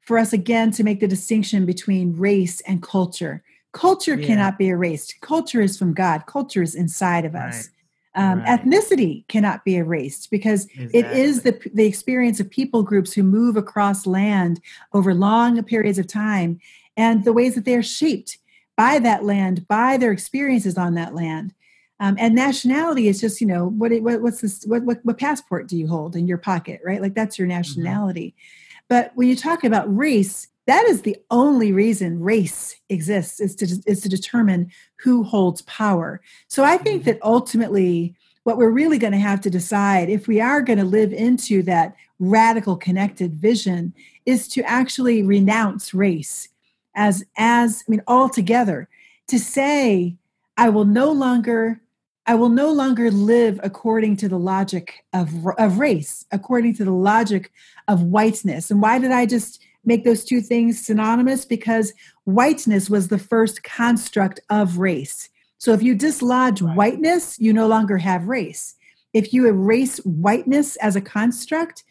[0.00, 3.42] for us again to make the distinction between race and culture.
[3.72, 4.26] Culture yeah.
[4.26, 5.20] cannot be erased.
[5.20, 7.54] Culture is from God, culture is inside of us.
[7.54, 7.68] Right.
[8.16, 8.60] Um, right.
[8.60, 10.98] Ethnicity cannot be erased because exactly.
[10.98, 14.58] it is the, the experience of people groups who move across land
[14.94, 16.58] over long periods of time
[16.96, 18.38] and the ways that they are shaped
[18.74, 21.52] by that land, by their experiences on that land.
[22.00, 24.64] Um, and nationality is just, you know, what, what what's this?
[24.64, 27.00] What, what, what passport do you hold in your pocket, right?
[27.00, 27.56] Like that's your mm-hmm.
[27.56, 28.28] nationality.
[28.28, 28.76] Mm-hmm.
[28.88, 33.66] But when you talk about race, that is the only reason race exists is to
[33.86, 36.20] is to determine who holds power.
[36.48, 38.14] So i think that ultimately
[38.46, 41.64] what we're really going to have to decide if we are going to live into
[41.64, 43.92] that radical connected vision
[44.24, 46.48] is to actually renounce race
[46.94, 48.88] as as i mean altogether.
[49.28, 50.16] To say
[50.56, 51.80] i will no longer
[52.26, 56.92] i will no longer live according to the logic of of race according to the
[56.92, 57.52] logic
[57.88, 58.70] of whiteness.
[58.70, 61.94] And why did i just make those two things synonymous because
[62.24, 65.30] whiteness was the first construct of race.
[65.58, 66.76] So if you dislodge right.
[66.76, 68.74] whiteness, you no longer have race.
[69.14, 71.84] If you erase whiteness as a construct,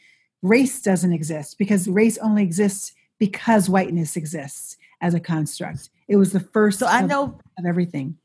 [0.44, 5.90] race doesn't exist because race only exists because whiteness exists as a construct.
[6.08, 8.18] It was the first so I know of everything.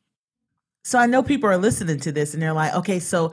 [0.83, 3.33] So I know people are listening to this and they're like, okay, so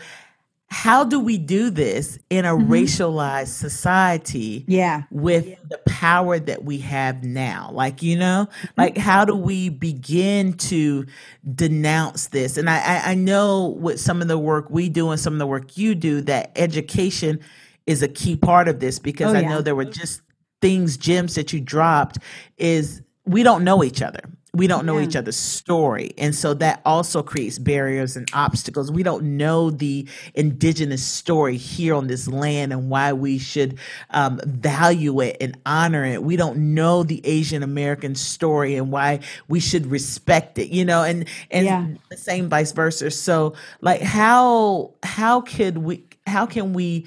[0.70, 2.72] how do we do this in a mm-hmm.
[2.72, 5.56] racialized society yeah with yeah.
[5.70, 8.68] the power that we have now like you know mm-hmm.
[8.76, 11.06] like how do we begin to
[11.56, 15.20] denounce this and I, I, I know with some of the work we do and
[15.20, 17.40] some of the work you do that education
[17.86, 20.22] is a key part of this because oh, i know there were just
[20.62, 22.18] things gems that you dropped
[22.58, 24.22] is we don't know each other
[24.58, 25.06] we don't know yeah.
[25.06, 30.08] each other's story and so that also creates barriers and obstacles we don't know the
[30.34, 33.78] indigenous story here on this land and why we should
[34.12, 39.20] um, value it and honor it we don't know the asian american story and why
[39.48, 41.88] we should respect it you know and and yeah.
[42.10, 47.06] the same vice versa so like how how could we how can we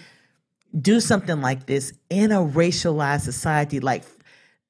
[0.78, 4.04] do something like this in a racialized society like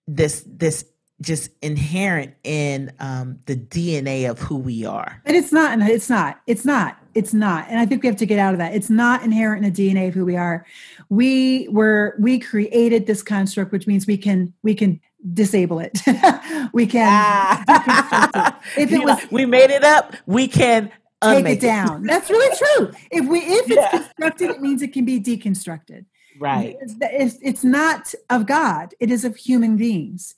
[0.07, 0.85] this this
[1.20, 5.20] just inherent in um, the DNA of who we are.
[5.24, 5.78] And it's not.
[5.80, 6.40] It's not.
[6.46, 6.96] It's not.
[7.14, 7.66] It's not.
[7.68, 8.74] And I think we have to get out of that.
[8.74, 10.64] It's not inherent in the DNA of who we are.
[11.08, 15.00] We were we created this construct, which means we can we can
[15.32, 16.00] disable it.
[16.72, 18.58] we can ah.
[18.76, 18.80] it.
[18.82, 20.90] if it was we made it up, we can
[21.22, 22.04] take it down.
[22.04, 22.08] It.
[22.08, 22.92] That's really true.
[23.10, 23.90] If we if it's yeah.
[23.90, 26.06] constructed, it means it can be deconstructed.
[26.38, 26.76] Right.
[26.80, 28.94] It's, it's not of God.
[28.98, 30.34] It is of human beings.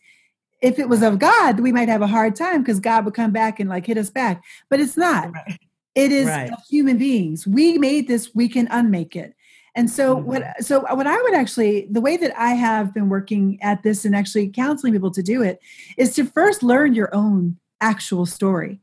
[0.62, 3.32] If it was of God, we might have a hard time because God would come
[3.32, 4.42] back and like hit us back.
[4.70, 5.32] But it's not.
[5.32, 5.58] Right.
[5.94, 6.50] It is right.
[6.50, 7.46] of human beings.
[7.46, 8.34] We made this.
[8.34, 9.34] We can unmake it.
[9.74, 10.26] And so mm-hmm.
[10.26, 14.04] what so what I would actually the way that I have been working at this
[14.04, 15.60] and actually counseling people to do it
[15.96, 18.80] is to first learn your own actual story.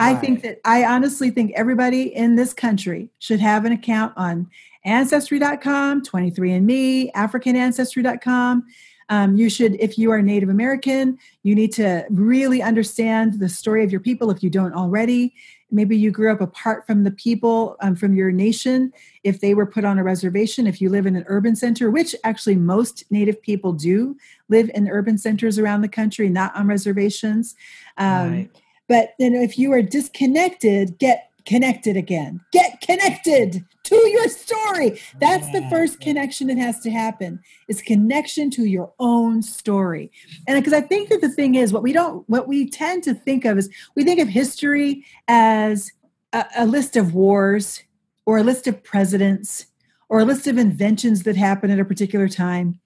[0.00, 0.10] Right.
[0.10, 4.48] I think that I honestly think everybody in this country should have an account on
[4.84, 8.64] ancestry.com, 23andme, africanancestry.com.
[9.08, 13.84] Um, you should, if you are Native American, you need to really understand the story
[13.84, 15.34] of your people if you don't already.
[15.70, 18.92] Maybe you grew up apart from the people um, from your nation
[19.24, 20.66] if they were put on a reservation.
[20.66, 24.16] If you live in an urban center, which actually most Native people do
[24.48, 27.56] live in urban centers around the country, not on reservations.
[27.96, 28.50] Um, right.
[28.88, 32.40] But then if you are disconnected, get connected again.
[32.52, 35.00] Get connected to your story.
[35.20, 37.40] That's the first connection that has to happen.
[37.68, 40.10] It's connection to your own story.
[40.48, 43.14] And because I think that the thing is what we don't what we tend to
[43.14, 45.92] think of is we think of history as
[46.32, 47.82] a, a list of wars
[48.26, 49.66] or a list of presidents
[50.08, 52.80] or a list of inventions that happened at a particular time.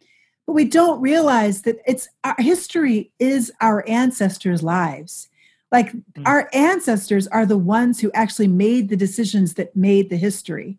[0.47, 5.28] But we don't realize that it's our history is our ancestors' lives
[5.71, 6.23] like mm.
[6.27, 10.79] our ancestors are the ones who actually made the decisions that made the history.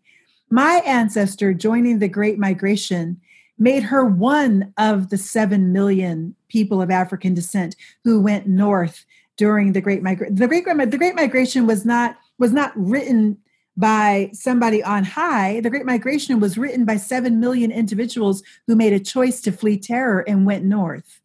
[0.50, 3.20] My ancestor joining the Great Migration
[3.58, 9.04] made her one of the 7 million people of African descent who went north
[9.36, 10.34] during the Great Migration.
[10.34, 13.38] The Great, the Great Migration was not was not written
[13.76, 15.60] by somebody on high.
[15.60, 19.78] The Great Migration was written by 7 million individuals who made a choice to flee
[19.78, 21.19] terror and went north.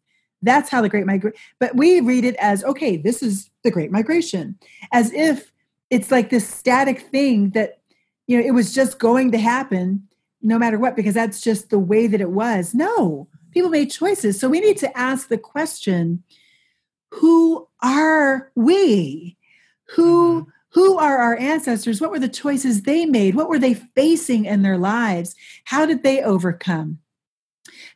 [0.46, 3.90] That's how the Great Migration, but we read it as okay, this is the Great
[3.90, 4.58] Migration,
[4.92, 5.52] as if
[5.90, 7.80] it's like this static thing that,
[8.26, 10.08] you know, it was just going to happen
[10.42, 12.74] no matter what, because that's just the way that it was.
[12.74, 14.38] No, people made choices.
[14.38, 16.22] So we need to ask the question
[17.12, 19.36] who are we?
[19.94, 20.50] Who mm-hmm.
[20.70, 22.00] who are our ancestors?
[22.00, 23.34] What were the choices they made?
[23.34, 25.34] What were they facing in their lives?
[25.64, 26.98] How did they overcome?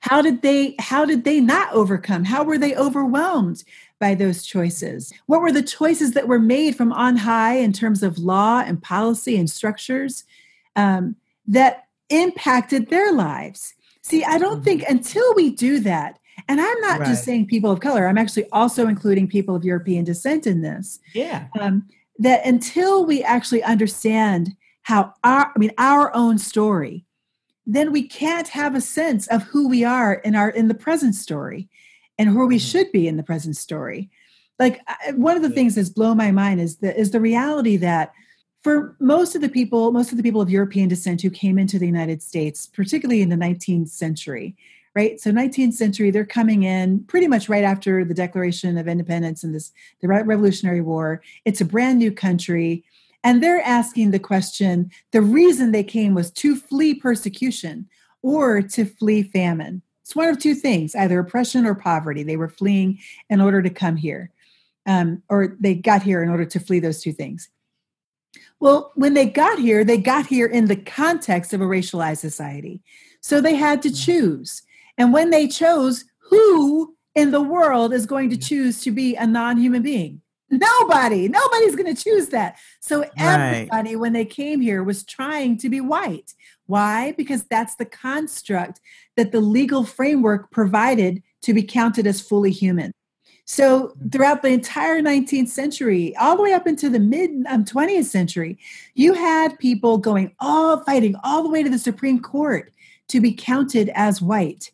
[0.00, 3.62] How did they how did they not overcome how were they overwhelmed
[3.98, 8.02] by those choices what were the choices that were made from on high in terms
[8.02, 10.24] of law and policy and structures
[10.76, 14.96] um, that impacted their lives see i don't think mm-hmm.
[14.96, 17.08] until we do that and i'm not right.
[17.08, 20.98] just saying people of color i'm actually also including people of european descent in this
[21.14, 21.86] yeah um,
[22.18, 27.04] that until we actually understand how our i mean our own story
[27.74, 31.14] then we can't have a sense of who we are in our in the present
[31.14, 31.68] story
[32.18, 32.66] and where we mm-hmm.
[32.66, 34.10] should be in the present story.
[34.58, 34.80] Like
[35.14, 38.12] one of the things that's blown my mind is the is the reality that
[38.62, 41.78] for most of the people most of the people of european descent who came into
[41.78, 44.54] the united states particularly in the 19th century
[44.94, 45.20] right?
[45.20, 49.54] So 19th century they're coming in pretty much right after the declaration of independence and
[49.54, 51.22] this the revolutionary war.
[51.44, 52.84] It's a brand new country
[53.22, 57.88] and they're asking the question the reason they came was to flee persecution
[58.22, 59.82] or to flee famine.
[60.02, 62.22] It's one of two things either oppression or poverty.
[62.22, 62.98] They were fleeing
[63.28, 64.30] in order to come here,
[64.86, 67.48] um, or they got here in order to flee those two things.
[68.58, 72.82] Well, when they got here, they got here in the context of a racialized society.
[73.20, 74.04] So they had to mm.
[74.04, 74.62] choose.
[74.98, 79.26] And when they chose, who in the world is going to choose to be a
[79.26, 80.20] non human being?
[80.50, 82.58] Nobody, nobody's going to choose that.
[82.80, 84.00] So everybody, right.
[84.00, 86.34] when they came here, was trying to be white.
[86.66, 87.12] Why?
[87.12, 88.80] Because that's the construct
[89.16, 92.92] that the legal framework provided to be counted as fully human.
[93.44, 94.08] So mm-hmm.
[94.08, 98.58] throughout the entire 19th century, all the way up into the mid um, 20th century,
[98.94, 102.72] you had people going all fighting all the way to the Supreme Court
[103.08, 104.70] to be counted as white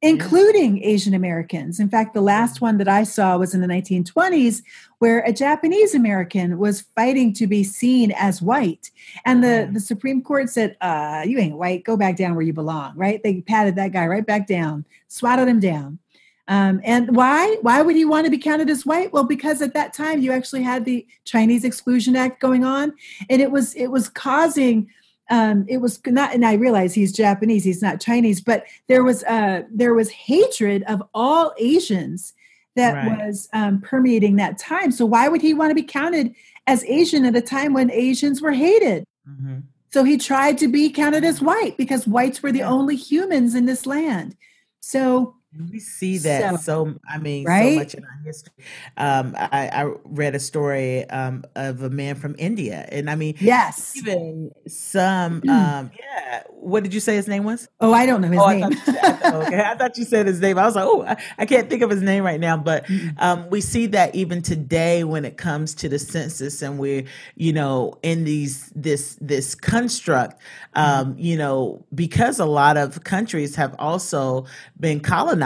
[0.00, 1.80] including Asian Americans.
[1.80, 4.62] In fact, the last one that I saw was in the 1920s,
[4.98, 8.90] where a Japanese American was fighting to be seen as white.
[9.24, 12.52] And the, the Supreme Court said, uh, You ain't white, go back down where you
[12.52, 13.20] belong, right?
[13.22, 15.98] They patted that guy right back down, swatted him down.
[16.46, 17.58] Um, and why?
[17.60, 19.12] Why would he want to be counted as white?
[19.12, 22.94] Well, because at that time you actually had the Chinese Exclusion Act going on,
[23.28, 24.88] and it was it was causing
[25.30, 29.24] um, it was not, and I realize he's Japanese, he's not Chinese, but there was
[29.24, 32.32] uh, there was hatred of all Asians
[32.76, 33.26] that Right.
[33.26, 34.92] was um, permeating that time.
[34.92, 36.34] So why would he want to be counted
[36.66, 39.04] as Asian at a time when Asians were hated?
[39.28, 39.62] Mhm.
[39.90, 42.70] So he tried to be counted as white because whites were the Yeah.
[42.70, 44.36] only humans in this land.
[44.80, 45.34] So
[45.70, 47.72] We see that So- so, I mean, Right?
[47.72, 48.52] so much in our history.
[48.98, 53.34] Um, I, I read a story um, of a man from India, and I mean,
[53.40, 53.96] yes.
[53.96, 56.42] even some, um, yeah.
[56.50, 57.66] What did you say his name was?
[57.80, 58.60] Oh, I don't know his Oh, name.
[58.60, 59.60] thought, you said, I thought- okay.
[59.62, 60.58] I thought you said his name.
[60.58, 62.58] I was like, oh, I, I can't think of his name right now.
[62.58, 62.84] But
[63.16, 67.04] um, we see that even today when it comes to the census, and we're,
[67.36, 70.38] you know, in these this this construct,
[70.74, 74.44] um, you know, because a lot of countries have also
[74.78, 75.37] been colonized.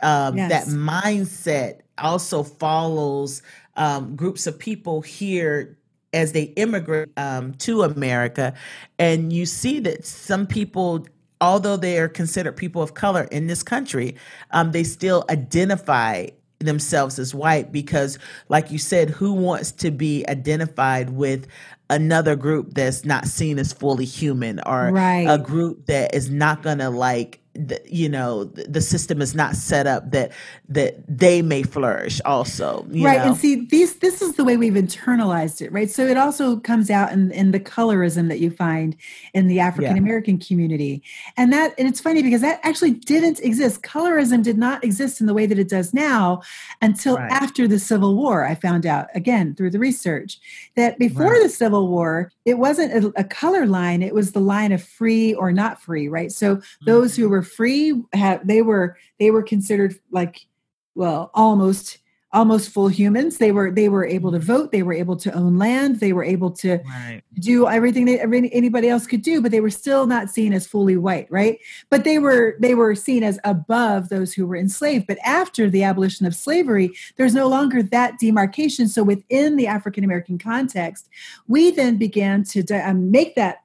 [0.00, 3.42] Um, That mindset also follows
[3.76, 5.76] um, groups of people here
[6.12, 8.52] as they immigrate um, to America,
[8.98, 11.06] and you see that some people
[11.40, 14.14] although they are considered people of color in this country,
[14.50, 16.26] um, they still identify
[16.58, 18.18] themselves as white because,
[18.48, 21.46] like you said, who wants to be identified with
[21.88, 25.26] another group that's not seen as fully human or Right.
[25.26, 29.56] a group that is not going to like the, you know the, system is not
[29.56, 30.32] set up that
[30.68, 33.26] that they may flourish also you right know?
[33.26, 35.90] and see these this is the way we've internalized it right?
[35.90, 38.96] So it also comes out in, in the colorism that you find
[39.34, 41.02] in the african american community.
[41.36, 43.82] And that and it's funny because that actually didn't exist.
[43.82, 46.42] Colorism did not exist in the way that it does now
[46.80, 47.32] until Right.
[47.32, 50.38] after the civil war i found out again through the research
[50.76, 51.42] that before Right.
[51.42, 55.34] the civil war it wasn't a, a color line it was the line of free
[55.34, 57.32] or not free right so those who mm-hmm.
[57.32, 60.46] were free had they were they were considered like
[60.94, 61.98] well almost
[62.32, 63.38] almost full humans.
[63.38, 64.70] They were they were able to vote.
[64.70, 65.98] They were able to own land.
[65.98, 67.22] They were able to right.
[67.34, 70.96] do everything that anybody else could do but they were still not seen as fully
[70.96, 71.58] white right?
[71.88, 75.06] But they were they were seen as above those who were enslaved.
[75.06, 78.88] But after the abolition of slavery there's no longer that demarcation.
[78.88, 81.08] So within the african american context
[81.48, 83.62] we then began to di- um, make that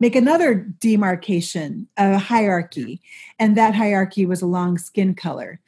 [0.00, 3.00] make another demarcation a hierarchy.
[3.38, 5.60] And that hierarchy was along skin color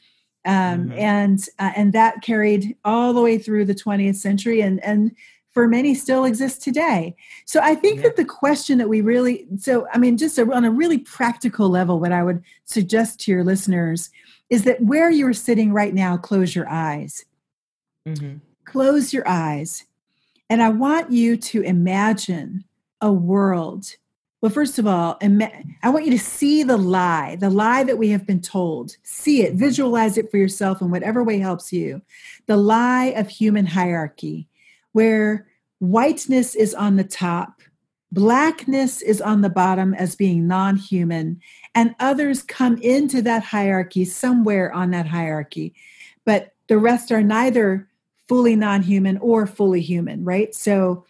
[0.47, 0.99] um, Mhm.
[0.99, 5.13] and uh, and that carried all the way through the 20th century and and
[5.53, 7.15] for many still exists today
[7.45, 8.05] so i think Yeah.
[8.05, 11.69] that the question that we really so i mean just a, on a really practical
[11.69, 14.11] level what i would suggest to your listeners
[14.49, 17.25] is that where you're sitting right now close your eyes
[18.07, 18.41] Mhm.
[18.65, 19.85] close your eyes
[20.49, 22.65] and i want you to imagine
[23.01, 23.97] a world
[24.41, 25.19] well first of all
[25.83, 28.97] i want you to see the lie the lie that we have been told.
[29.03, 32.03] See it visualize it for yourself in whatever way helps you.
[32.47, 34.49] The lie of human hierarchy
[34.93, 35.47] where
[35.79, 37.63] whiteness is on the top
[38.13, 41.41] blackness is on the bottom as being non-human
[41.77, 45.75] and others come into that hierarchy somewhere on that hierarchy.
[46.25, 47.89] But the rest are neither
[48.29, 50.55] fully non-human or fully human right?
[50.55, 51.05] So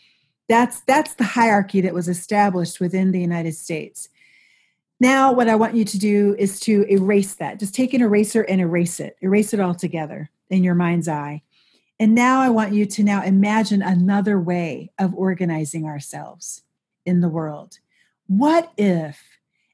[0.51, 4.09] that's that's the hierarchy that was established within the united states.
[4.99, 7.61] Now what i want you to do is to erase that.
[7.61, 9.17] Just take an eraser and erase it.
[9.21, 11.43] Erase it all together in your mind's eye.
[12.01, 16.63] And now i want you to now imagine another way of organizing ourselves
[17.07, 17.79] in the world.
[18.27, 19.23] What if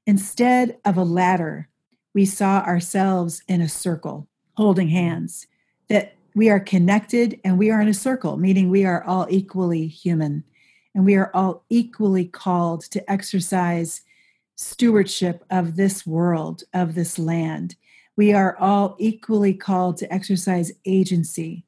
[0.07, 1.71] instead of a ladder
[2.13, 5.47] we saw ourselves in a circle holding hands
[5.89, 9.87] that we are connected and we are in a circle, meaning we are all equally
[9.87, 10.45] human
[10.97, 14.01] and we are all equally called to exercise
[14.55, 17.77] stewardship of this world, of this land.
[18.17, 21.65] We are all equally called to exercise agency.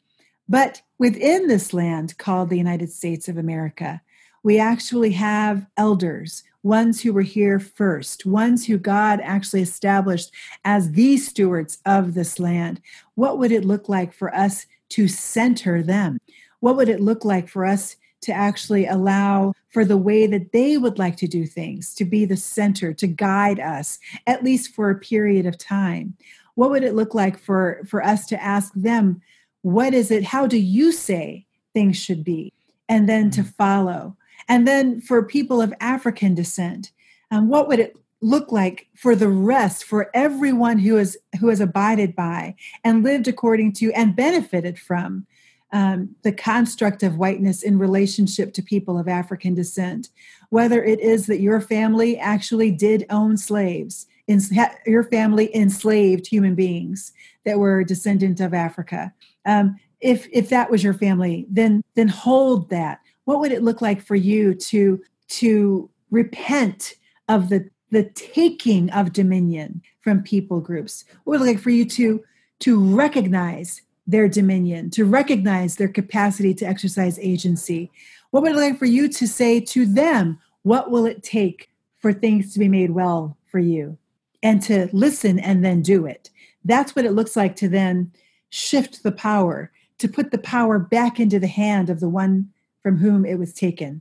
[0.48, 4.00] But within this land called the United States of America,
[4.42, 10.32] we actually have elders, ones who were here first, ones who God actually established
[10.64, 12.80] as the stewards of this land.
[13.14, 16.16] What would it look like for us to center them?
[16.60, 20.78] What would it look like for us to actually allow for the way that they
[20.78, 24.90] would like to do things to be the center, to guide us, at least for
[24.90, 26.16] a period of time?
[26.54, 29.20] What would it look like for, for us to ask them,
[29.62, 30.24] what is it?
[30.24, 32.52] How do you say things should be?
[32.88, 34.16] And then to follow.
[34.48, 36.90] And then for people of African descent,
[37.30, 41.60] um, what would it look like for the rest, for everyone who is who has
[41.60, 45.26] abided by and lived according to and benefited from
[45.72, 50.08] um, the construct of whiteness in relationship to people of African descent?
[50.50, 54.40] Whether it is that your family actually did own slaves, in,
[54.86, 57.12] your family enslaved human beings
[57.44, 59.12] that were descendant of Africa.
[59.46, 63.82] Um, if if that was your family, then then hold that what would it look
[63.82, 66.94] like for you to to repent
[67.28, 71.68] of the the taking of dominion from people groups what would it look like for
[71.68, 72.24] you to
[72.60, 77.92] to recognize their dominion, to recognize their capacity to exercise agency?
[78.30, 80.40] What would it like for you to say to them?
[80.62, 83.98] What will it take for things to be made well for you?
[84.42, 86.30] And to listen and then do it.
[86.64, 88.12] That's what it looks like to then
[88.50, 92.50] shift the power, to put the power back into the hand of the one
[92.82, 94.00] from whom it was taken.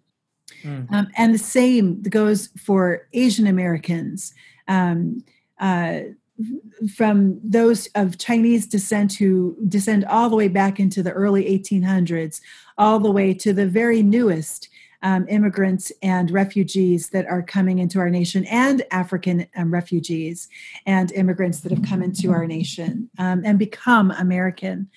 [0.63, 0.91] Mm.
[0.91, 4.33] Um, and the same goes for Asian Americans.
[4.67, 5.23] Um,
[5.59, 6.01] uh,
[6.95, 12.41] from those of Chinese descent who descend all the way back into the early 1800s,
[12.77, 14.69] all the way to the very newest
[15.03, 20.47] um, immigrants and refugees that are coming into our nation, and African um, refugees
[20.85, 24.89] and immigrants that have come into our nation um, and become American.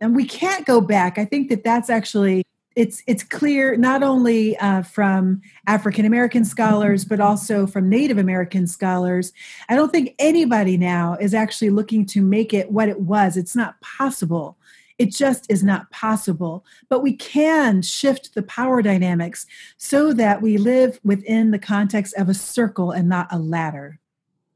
[0.00, 1.18] And we can't go back.
[1.18, 2.44] I think that that's actually
[2.76, 8.66] it's it's clear not only uh, from African American scholars but also from Native American
[8.66, 9.32] scholars.
[9.68, 13.36] I don't think anybody now is actually looking to make it what it was.
[13.36, 14.56] It's not possible.
[14.98, 16.64] It just is not possible.
[16.88, 19.46] But we can shift the power dynamics
[19.76, 23.98] so that we live within the context of a circle and not a ladder.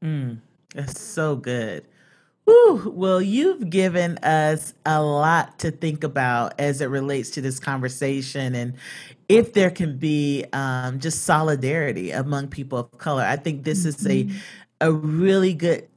[0.03, 0.39] Mm,
[0.73, 1.85] that's so good.
[2.49, 7.59] Whew, well, you've given us a lot to think about as it relates to this
[7.59, 8.73] conversation and
[9.27, 13.21] if there can be um, just solidarity among people of color.
[13.21, 14.37] I think this is a mm-hmm.
[14.81, 15.87] a really good,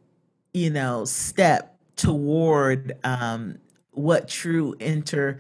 [0.53, 3.57] you know, step toward um,
[3.93, 5.39] what true inter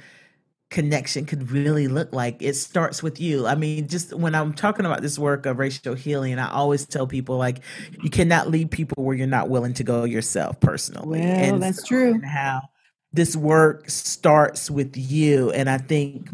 [0.73, 2.43] connection could really look like.
[2.43, 3.47] It starts with you.
[3.47, 7.07] I mean, just when I'm talking about this work of racial healing, I always tell
[7.07, 7.61] people like
[8.03, 11.21] you cannot lead people where you're not willing to go yourself personally.
[11.21, 12.21] Well, and that's so, true.
[12.23, 12.63] how
[13.13, 15.53] this work starts with you.
[15.53, 16.29] And I think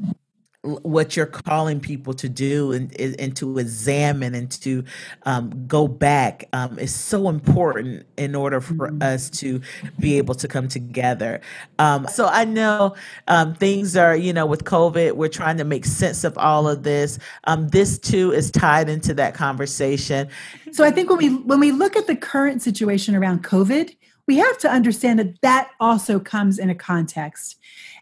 [0.76, 4.84] what you're calling people to do and, and to examine and to
[5.24, 9.02] um, go back um, is so important in order for mm-hmm.
[9.02, 9.60] us to
[9.98, 11.40] be able to come together.
[11.78, 12.94] Um, so I know
[13.28, 16.82] um, things are, you know, with COVID, we're trying to make sense of all of
[16.82, 17.18] this.
[17.44, 20.28] Um, this too is tied into that conversation.
[20.72, 23.96] So I think when we when we look at the current situation around COVID,
[24.28, 27.56] we have to understand that that also comes in a context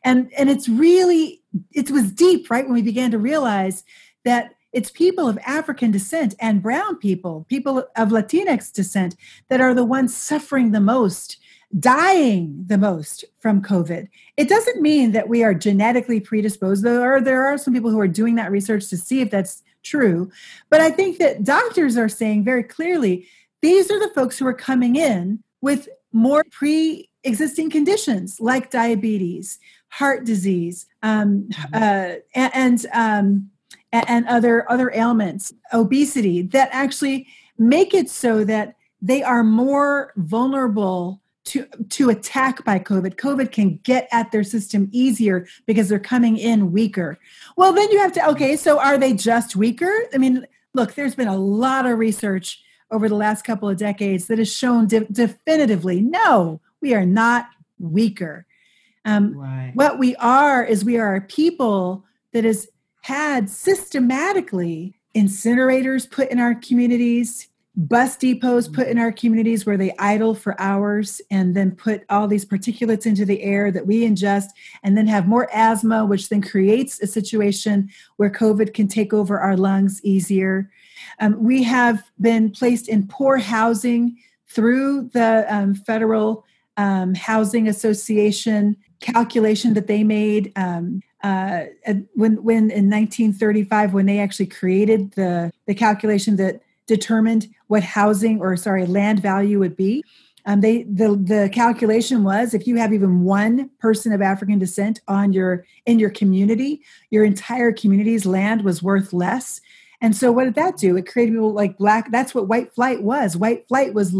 [0.04, 3.84] and and it's really it was deep right when we began to realize
[4.24, 9.16] that it's people of African descent and brown people, people of Latinx descent,
[9.48, 11.38] that are the ones suffering the most,
[11.78, 14.06] dying the most from COVID.
[14.36, 18.00] It doesn't mean that we are genetically predisposed, though there there are some people who
[18.00, 20.30] are doing that research to see if that's true.
[20.68, 23.26] But I think that doctors are saying very clearly
[23.62, 29.58] these are the folks who are coming in with more pre existing conditions like diabetes,
[29.88, 31.74] heart disease, um, mm-hmm.
[31.74, 33.50] uh, and, and, um,
[33.92, 37.26] and other other ailments, obesity that actually
[37.58, 43.14] make it so that they are more vulnerable to to attack by covid.
[43.16, 47.18] Covid can get at their system easier because they're coming in weaker.
[47.56, 49.92] Well then you have to okay so are they just weaker?
[50.12, 54.26] I mean look there's been a lot of research over the last couple of decades
[54.26, 57.46] that has shown de- definitively no we are not
[57.78, 58.46] weaker
[59.06, 59.70] um, right.
[59.74, 62.68] What we are is we are a people that has
[63.02, 69.94] had systematically incinerators put in our communities, bus depots put in our communities where they
[70.00, 74.48] idle for hours and then put all these particulates into the air that we ingest
[74.82, 79.38] and then have more asthma, which then creates a situation where COVID can take over
[79.38, 80.68] our lungs easier.
[81.20, 84.16] Um, we have been placed in poor housing
[84.48, 86.44] through the um, Federal
[86.76, 91.64] um, Housing Association calculation that they made um, uh,
[92.14, 98.40] when when in 1935 when they actually created the the calculation that determined what housing
[98.40, 100.04] or sorry land value would be.
[100.44, 105.00] Um, they the the calculation was if you have even one person of African descent
[105.08, 109.60] on your in your community, your entire community's land was worth less.
[110.00, 110.96] And so, what did that do?
[110.96, 112.10] It created people like black.
[112.10, 113.36] That's what white flight was.
[113.36, 114.14] White flight was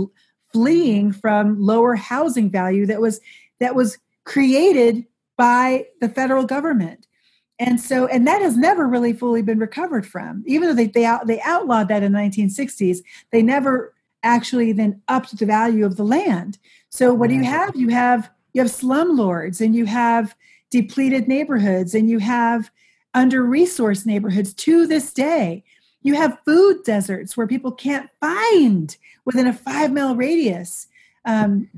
[0.53, 3.21] fleeing from lower housing value that was
[3.61, 5.05] that was created
[5.37, 7.07] by the federal government.
[7.59, 10.45] And so, and that has never really fully been recovered from.
[10.47, 12.99] Even though they they, out, they outlawed that in the 1960s,
[13.33, 16.59] they never actually then upped the value of the land.
[16.91, 17.75] So, what do you have?
[17.75, 20.35] You have you have slumlords, and you have
[20.71, 22.71] depleted neighborhoods, and you have
[23.17, 25.65] under-resourced neighborhoods to this day.
[26.03, 30.87] You have food deserts where people can't find within a five mile radius
[31.25, 31.69] um,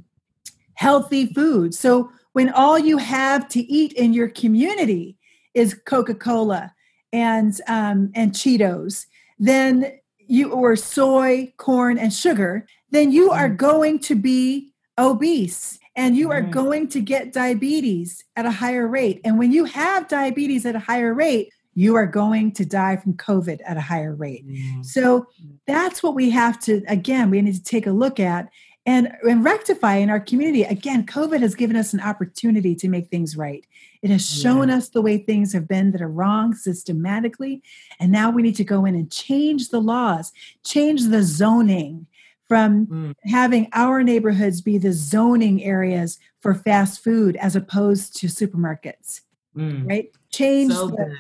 [0.75, 1.75] healthy food.
[1.75, 5.17] So when all you have to eat in your community
[5.55, 6.75] is Coca-Cola
[7.13, 9.07] and um, and Cheetos,
[9.39, 13.57] then you or soy, corn, and sugar, then you are mm-hmm.
[13.57, 15.79] going to be obese.
[15.99, 19.21] And you are going to get diabetes at a higher rate.
[19.25, 23.15] And when you have diabetes at a higher rate, you are going to die from
[23.15, 24.47] COVID at a higher rate.
[24.47, 24.83] Mm-hmm.
[24.83, 25.27] So
[25.67, 28.49] that's what we have to, again, we need to take a look at
[28.87, 30.63] and, and rectify in our community.
[30.63, 33.67] Again, COVID has given us an opportunity to make things right.
[34.01, 34.77] It has shown yeah.
[34.77, 37.61] us the way things have been that are wrong systematically.
[37.99, 40.33] And now we need to go in and change the laws,
[40.65, 42.07] change the zoning
[42.49, 43.15] from mm.
[43.25, 49.21] having our neighborhoods be the zoning areas for fast food as opposed to supermarkets.
[49.57, 49.89] Mm.
[49.89, 50.11] Right?
[50.31, 51.17] Change so the,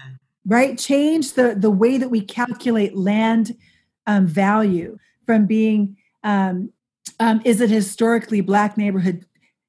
[0.46, 0.78] right?
[0.78, 3.56] Change the the way that we calculate land
[4.06, 6.72] um, value from being um,
[7.20, 9.24] um, is it historically black neighborhood?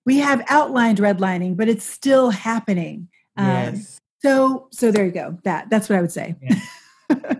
[0.05, 3.10] We have outlined redlining, but it's still happening.
[3.38, 3.99] Um, yes.
[4.22, 5.38] So so there you go.
[5.43, 6.36] That that's what I would say.
[6.41, 6.60] Yeah.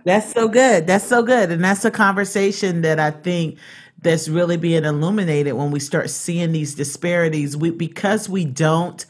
[0.04, 0.86] that's so good.
[0.86, 1.50] That's so good.
[1.50, 3.58] And that's a conversation that I think
[4.02, 7.56] that's really being illuminated when we start seeing these disparities.
[7.56, 9.04] We because we don't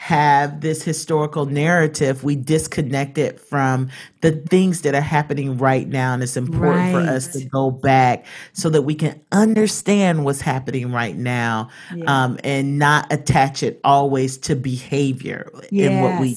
[0.00, 6.14] have this historical narrative, we disconnect it from the things that are happening right now.
[6.14, 7.04] And it's important right.
[7.04, 12.04] for us to go back so that we can understand what's happening right now yeah.
[12.06, 15.90] um, and not attach it always to behavior yes.
[15.90, 16.36] and what we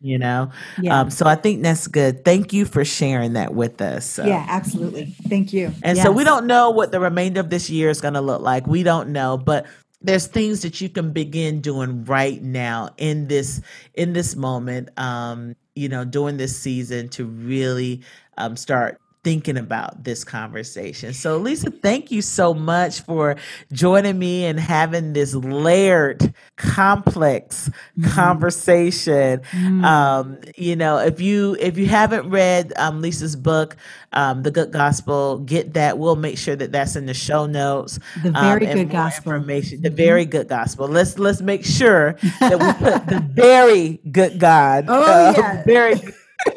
[0.00, 1.00] you know yeah.
[1.00, 4.24] um, so i think that's good thank you for sharing that with us so.
[4.24, 6.04] yeah absolutely thank you and yes.
[6.04, 8.66] so we don't know what the remainder of this year is going to look like
[8.66, 9.66] we don't know but
[10.00, 13.60] there's things that you can begin doing right now in this
[13.94, 18.00] in this moment um you know during this season to really
[18.36, 21.12] um start thinking about this conversation.
[21.12, 23.36] So, Lisa, thank you so much for
[23.70, 28.08] joining me and having this layered, complex mm-hmm.
[28.08, 29.40] conversation.
[29.40, 29.84] Mm-hmm.
[29.84, 33.76] Um, you know, if you if you haven't read um, Lisa's book,
[34.14, 35.98] um, The Good Gospel, get that.
[35.98, 37.98] We'll make sure that that's in the show notes.
[38.22, 39.82] The very um, good gospel information.
[39.82, 39.96] The mm-hmm.
[39.96, 40.88] very good gospel.
[40.88, 44.86] Let's let's make sure that we put the very good God.
[44.88, 46.00] Oh uh, yeah, very.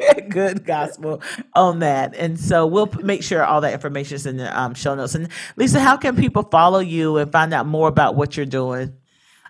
[0.28, 1.22] good gospel
[1.54, 2.14] on that.
[2.16, 5.14] And so we'll make sure all that information is in the um, show notes.
[5.14, 8.94] And Lisa, how can people follow you and find out more about what you're doing?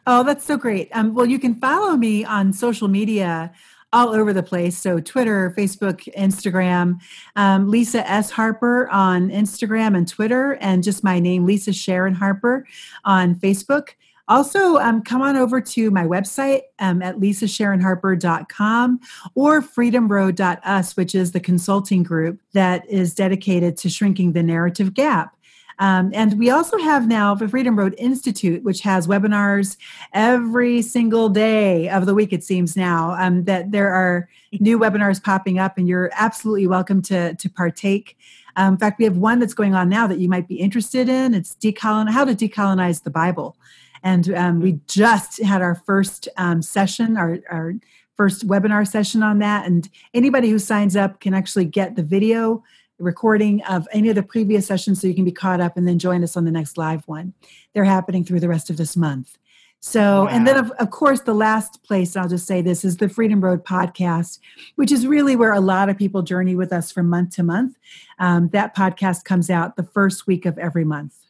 [0.07, 0.89] Oh, that's so great.
[0.93, 3.53] Um, well, you can follow me on social media
[3.93, 4.77] all over the place.
[4.77, 7.01] So Twitter, Facebook, Instagram,
[7.37, 8.31] um, Lisa S.
[8.31, 12.67] Harper on Instagram and Twitter, and just my name, Lisa Sharon Harper
[13.05, 13.91] on Facebook.
[14.33, 18.99] Also, um, come on over to my website um, at lisasharonharper.com
[19.35, 25.37] or freedomroad.us, which is the consulting group that is dedicated to shrinking the narrative gap.
[25.81, 29.77] Um, and we also have now the Freedom Road Institute, which has webinars
[30.15, 34.31] every single day of the week, it seems now, um, that there are
[34.61, 38.17] new webinars popping up, and you're absolutely welcome to, to partake.
[38.57, 41.11] Um, in fact, we have one that's going on now that you might be interested
[41.11, 41.35] in.
[41.35, 43.59] It's decolon- how to decolonize the Bible.
[44.03, 47.75] And um, we just had our first um, session, our, our
[48.17, 49.67] first webinar session on that.
[49.67, 52.63] And anybody who signs up can actually get the video
[52.99, 55.99] recording of any of the previous sessions so you can be caught up and then
[55.99, 57.35] join us on the next live one.
[57.75, 59.39] They're happening through the rest of this month.
[59.85, 60.29] So, wow.
[60.29, 63.41] and then of, of course, the last place, I'll just say this is the Freedom
[63.41, 64.39] Road podcast,
[64.77, 67.77] which is really where a lot of people journey with us from month to month.
[68.21, 71.22] Um, that podcast comes out the first week of every month.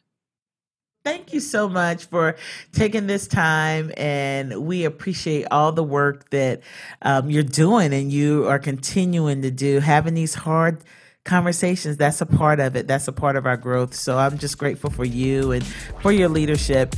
[1.03, 2.37] Thank you so much for
[2.71, 6.61] taking this time, and we appreciate all the work that
[7.01, 9.81] um, you're doing and you are continuing to do.
[9.81, 10.81] Having these hard
[11.25, 12.87] conversations, that's a part of it.
[12.87, 13.93] That's a part of our growth.
[13.93, 15.65] So I'm just grateful for you and
[16.01, 16.95] for your leadership.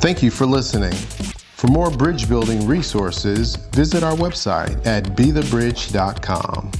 [0.00, 0.92] Thank you for listening.
[0.92, 6.72] For more bridge building resources, visit our website at bethebridge.com.